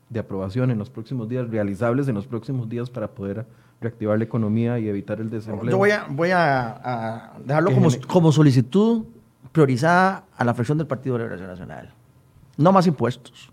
[0.09, 3.47] de aprobación en los próximos días, realizables en los próximos días para poder
[3.81, 5.71] reactivar la economía y evitar el desempleo.
[5.71, 9.05] Yo voy a, voy a, dejarlo como, como, solicitud
[9.53, 11.93] priorizada a la fracción del Partido de Liberación Nacional.
[12.57, 13.51] No más impuestos.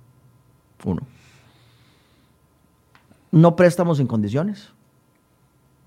[0.86, 1.02] Uno.
[3.32, 4.74] No préstamos en condiciones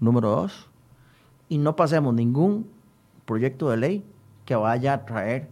[0.02, 0.68] Número dos,
[1.48, 2.66] y no pasemos ningún
[3.24, 4.04] proyecto de ley
[4.44, 5.48] que vaya a traer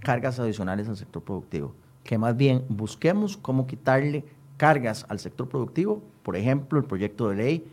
[0.00, 1.76] cargas adicionales al sector productivo.
[2.02, 4.24] Que más bien busquemos cómo quitarle
[4.56, 7.72] cargas al sector productivo, por ejemplo, el proyecto de ley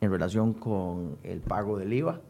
[0.00, 2.20] en relación con el pago del IVA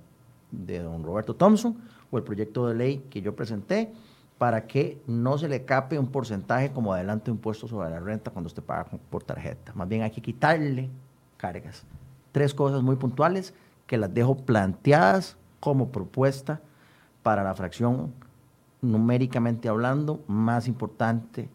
[0.50, 1.78] de don Roberto Thompson
[2.10, 3.90] o el proyecto de ley que yo presenté
[4.36, 8.30] para que no se le cape un porcentaje como adelanto de impuestos sobre la renta
[8.30, 9.72] cuando usted paga por tarjeta.
[9.74, 10.90] Más bien hay que quitarle
[11.38, 11.86] cargas
[12.34, 13.54] tres cosas muy puntuales
[13.86, 16.60] que las dejo planteadas como propuesta
[17.22, 18.12] para la fracción
[18.82, 21.48] numéricamente hablando más importante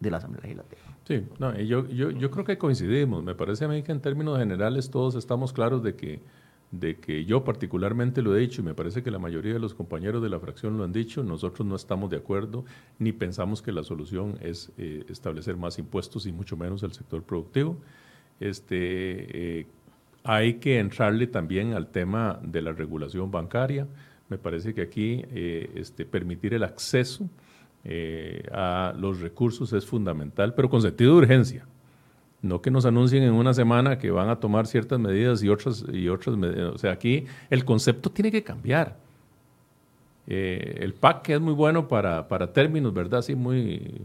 [0.00, 0.80] de la Asamblea Legislativa.
[1.06, 3.22] Sí, no, yo, yo, yo creo que coincidimos.
[3.22, 6.22] Me parece a mí que en términos generales todos estamos claros de que,
[6.70, 9.74] de que yo particularmente lo he dicho y me parece que la mayoría de los
[9.74, 12.64] compañeros de la fracción lo han dicho, nosotros no estamos de acuerdo
[12.98, 17.22] ni pensamos que la solución es eh, establecer más impuestos y mucho menos el sector
[17.22, 17.76] productivo
[18.40, 19.66] este, eh,
[20.24, 23.86] hay que entrarle también al tema de la regulación bancaria.
[24.28, 27.28] Me parece que aquí eh, este, permitir el acceso
[27.84, 31.66] eh, a los recursos es fundamental, pero con sentido de urgencia.
[32.40, 35.84] No que nos anuncien en una semana que van a tomar ciertas medidas y otras,
[35.92, 36.74] y otras medidas.
[36.74, 38.96] O sea, aquí el concepto tiene que cambiar.
[40.26, 43.22] el PAC es muy bueno para, para términos, ¿verdad?
[43.22, 44.02] Sí, muy,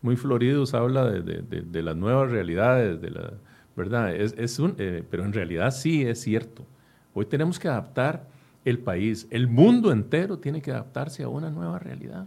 [0.00, 3.34] muy floridos, habla de, de, de las nuevas realidades, de la,
[3.76, 4.14] ¿verdad?
[4.14, 6.66] Es, un, eh, pero en realidad sí es cierto.
[7.12, 8.28] Hoy tenemos que adaptar
[8.64, 12.26] el país, el mundo entero tiene que adaptarse a una nueva realidad.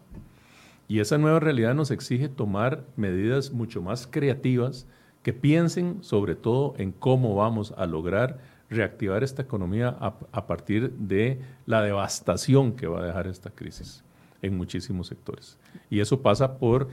[0.87, 4.87] Y esa nueva realidad nos exige tomar medidas mucho más creativas
[5.23, 8.39] que piensen sobre todo en cómo vamos a lograr
[8.69, 14.03] reactivar esta economía a, partir de la devastación que va a dejar esta crisis
[14.41, 15.57] en muchísimos sectores.
[15.89, 16.89] Y eso pasa por,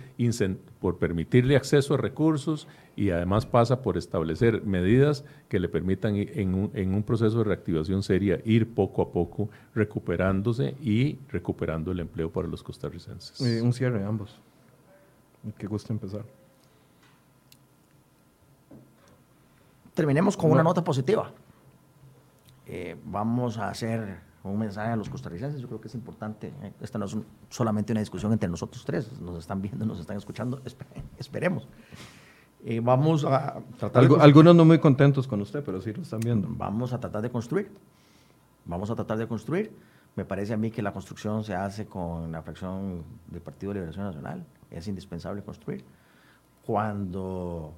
[0.80, 2.66] por permitirle acceso a recursos
[2.96, 7.44] y además pasa por establecer medidas que le permitan en un, en un proceso de
[7.44, 13.40] reactivación seria ir poco a poco recuperándose y recuperando el empleo para los costarricenses.
[13.40, 14.40] un cierre de ambos.
[15.58, 16.24] Que gusta empezar.
[19.92, 21.30] Terminemos con una nota positiva.
[22.66, 24.20] Eh, vamos a hacer
[24.50, 25.60] un mensaje a los costarricenses.
[25.60, 26.52] Yo creo que es importante.
[26.62, 27.16] Eh, esta no es
[27.48, 29.18] solamente una discusión entre nosotros tres.
[29.20, 30.60] Nos están viendo, nos están escuchando.
[31.18, 31.66] esperemos.
[32.62, 36.48] Eh, vamos a tratar Algunos no muy contentos con usted, pero sí lo están viendo.
[36.50, 37.70] Vamos a tratar de construir.
[38.66, 39.72] Vamos a tratar de construir.
[40.16, 43.80] Me parece a mí que la construcción se hace con la fracción del Partido de
[43.80, 44.46] Liberación Nacional.
[44.70, 45.84] Es indispensable construir.
[46.64, 47.74] Cuando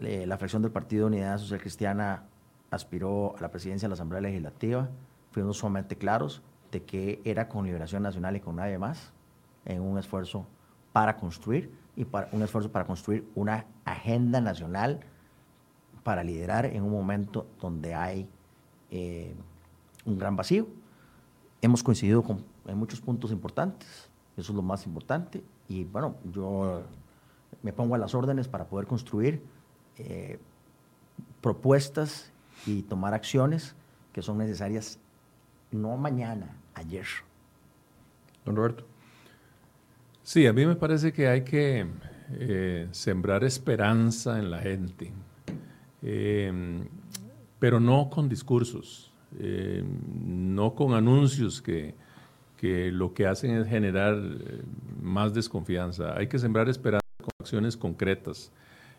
[0.00, 2.24] la fracción del Partido de Unidad Social Cristiana
[2.70, 4.88] aspiró a la presidencia de la Asamblea Legislativa,
[5.30, 9.12] fuimos sumamente claros de que era con Liberación Nacional y con nadie más,
[9.64, 10.46] en un esfuerzo
[10.92, 15.00] para construir y para un esfuerzo para construir una agenda nacional
[16.02, 18.28] para liderar en un momento donde hay
[18.90, 19.34] eh,
[20.04, 20.66] un gran vacío.
[21.60, 26.82] Hemos coincidido con, en muchos puntos importantes, eso es lo más importante, y bueno, yo
[27.62, 29.42] me pongo a las órdenes para poder construir
[29.98, 30.38] eh,
[31.40, 32.32] propuestas
[32.66, 33.74] y tomar acciones
[34.12, 34.98] que son necesarias
[35.72, 37.06] no mañana, ayer.
[38.44, 38.84] Don Roberto.
[40.22, 41.86] Sí, a mí me parece que hay que
[42.32, 45.12] eh, sembrar esperanza en la gente,
[46.02, 46.82] eh,
[47.58, 49.82] pero no con discursos, eh,
[50.24, 51.94] no con anuncios que,
[52.56, 54.16] que, lo que hacen es generar
[55.02, 56.16] más desconfianza.
[56.16, 58.52] Hay que sembrar esperanza con acciones concretas,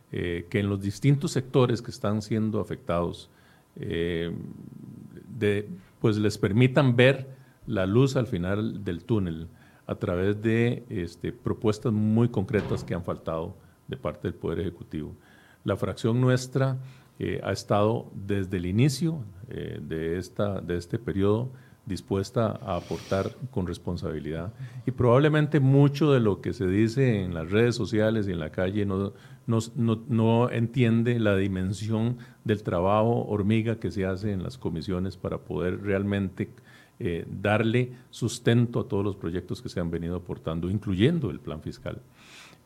[0.09, 3.29] que en los distintos sectores que están siendo afectados,
[3.77, 5.69] de,
[6.01, 7.29] pues les permitan ver
[7.67, 9.47] la luz al final del túnel
[9.85, 13.55] a través de este, propuestas muy concretas que han faltado
[13.87, 15.15] de parte del Poder Ejecutivo.
[15.63, 16.77] La fracción nuestra
[17.19, 21.51] eh, ha estado desde el inicio eh, de, esta, de este periodo
[21.85, 24.53] dispuesta a aportar con responsabilidad.
[24.85, 28.51] Y probablemente mucho de lo que se dice en las redes sociales y en la
[28.51, 29.13] calle no,
[29.47, 35.81] no, entiende la dimensión del trabajo hormiga que se hace en las comisiones para poder
[35.81, 36.49] realmente
[36.99, 41.61] eh, darle sustento a todos los proyectos que se han venido aportando, incluyendo el plan
[41.61, 42.01] fiscal.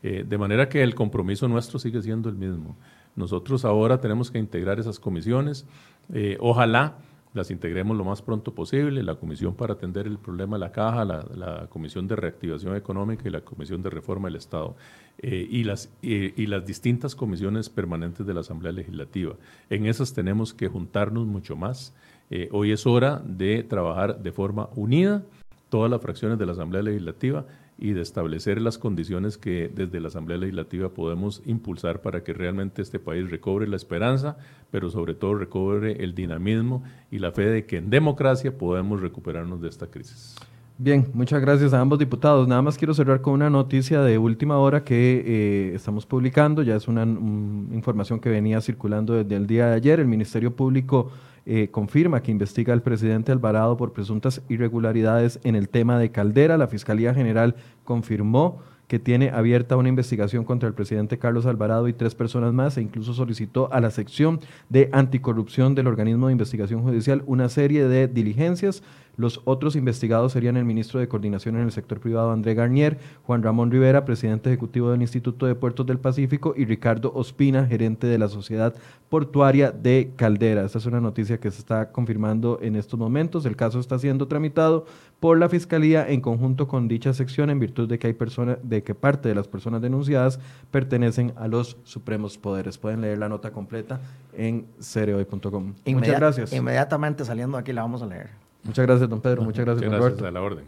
[0.03, 2.75] Eh, de manera que el compromiso nuestro sigue siendo el mismo.
[3.15, 5.65] Nosotros ahora tenemos que integrar esas comisiones.
[6.13, 6.97] Eh, ojalá
[7.35, 11.05] las integremos lo más pronto posible, la Comisión para atender el problema de la caja,
[11.05, 14.75] la, Comisión de Reactivación Económica y la Comisión de Reforma del Estado,
[15.19, 19.35] eh, y, las, y las distintas comisiones permanentes de la Asamblea Legislativa.
[19.69, 21.93] En esas tenemos que juntarnos mucho más.
[22.29, 25.23] Eh, hoy es hora de trabajar de forma unida,
[25.69, 27.45] todas las fracciones de la Asamblea Legislativa,
[27.77, 32.81] y de establecer las condiciones que desde la Asamblea Legislativa podemos impulsar para que realmente
[32.81, 34.37] este país recobre la esperanza,
[34.71, 39.61] pero sobre todo recobre el dinamismo y la fe de que en democracia podemos recuperarnos
[39.61, 40.35] de esta crisis.
[40.77, 42.49] Bien, muchas gracias a ambos diputados.
[42.49, 46.63] Nada más quiero cerrar con una noticia de última hora que eh, estamos publicando.
[46.63, 50.01] Ya es una información que venía circulando desde el día de ayer.
[50.01, 51.11] El Ministerio Público
[51.45, 56.57] eh, confirma que investiga al presidente Alvarado por presuntas irregularidades en el tema de Caldera.
[56.57, 61.93] La Fiscalía General confirmó que tiene abierta una investigación contra el presidente Carlos Alvarado y
[61.93, 66.81] tres personas más e incluso solicitó a la sección de anticorrupción del organismo de investigación
[66.83, 68.83] judicial una serie de diligencias
[69.17, 73.43] los otros investigados serían el ministro de Coordinación en el sector privado André Garnier, Juan
[73.43, 78.17] Ramón Rivera, presidente ejecutivo del Instituto de Puertos del Pacífico, y Ricardo Ospina, gerente de
[78.17, 78.75] la Sociedad
[79.09, 80.65] Portuaria de Caldera.
[80.65, 83.45] Esta es una noticia que se está confirmando en estos momentos.
[83.45, 84.85] El caso está siendo tramitado
[85.19, 88.83] por la Fiscalía en conjunto con dicha sección en virtud de que hay personas, de
[88.83, 90.39] que parte de las personas denunciadas
[90.71, 92.77] pertenecen a los supremos poderes.
[92.77, 93.99] Pueden leer la nota completa
[94.33, 95.73] en cereoy.com.
[95.85, 96.53] Muchas gracias.
[96.53, 98.29] Inmediatamente saliendo aquí la vamos a leer.
[98.63, 99.43] Muchas gracias, don Pedro.
[99.43, 100.65] Muchas gracias, don gracias a la orden.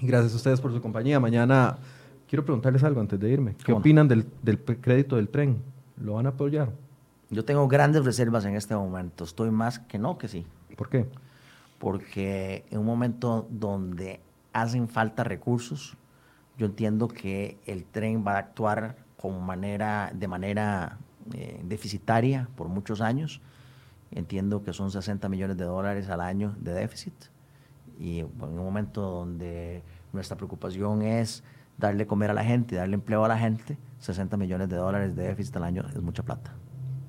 [0.00, 1.18] Y gracias a ustedes por su compañía.
[1.18, 1.78] Mañana
[2.28, 3.56] quiero preguntarles algo antes de irme.
[3.64, 5.62] ¿Qué opinan del, del crédito del tren?
[6.00, 6.70] ¿Lo van a apoyar?
[7.30, 9.24] Yo tengo grandes reservas en este momento.
[9.24, 10.46] Estoy más que no que sí.
[10.76, 11.06] ¿Por qué?
[11.78, 14.20] Porque en un momento donde
[14.52, 15.96] hacen falta recursos,
[16.56, 20.98] yo entiendo que el tren va a actuar con manera, de manera
[21.34, 23.40] eh, deficitaria por muchos años.
[24.10, 27.14] Entiendo que son 60 millones de dólares al año de déficit.
[27.98, 31.44] Y en un momento donde nuestra preocupación es
[31.78, 35.28] darle comer a la gente darle empleo a la gente, 60 millones de dólares de
[35.28, 36.52] déficit al año es mucha plata.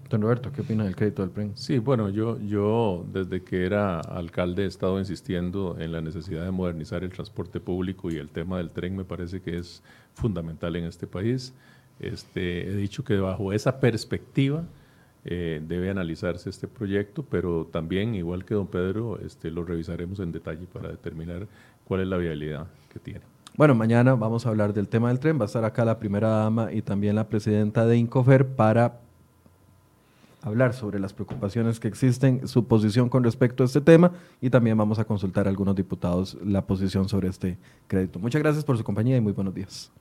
[0.10, 1.52] Don Roberto, ¿qué opina del crédito del PREN?
[1.54, 6.50] Sí, bueno, yo, yo desde que era alcalde he estado insistiendo en la necesidad de
[6.50, 9.84] modernizar el transporte público y el tema del tren me parece que es
[10.16, 11.54] fundamental en este país.
[12.00, 14.64] Este, he dicho que bajo esa perspectiva
[15.26, 20.32] eh, debe analizarse este proyecto, pero también, igual que don Pedro, este, lo revisaremos en
[20.32, 21.46] detalle para determinar
[21.84, 23.22] cuál es la viabilidad que tiene.
[23.56, 25.38] Bueno, mañana vamos a hablar del tema del tren.
[25.38, 29.02] Va a estar acá la primera dama y también la presidenta de Incofer para
[30.42, 34.12] hablar sobre las preocupaciones que existen, su posición con respecto a este tema
[34.42, 38.20] y también vamos a consultar a algunos diputados la posición sobre este crédito.
[38.20, 39.92] Muchas gracias por su compañía y muy buenos días.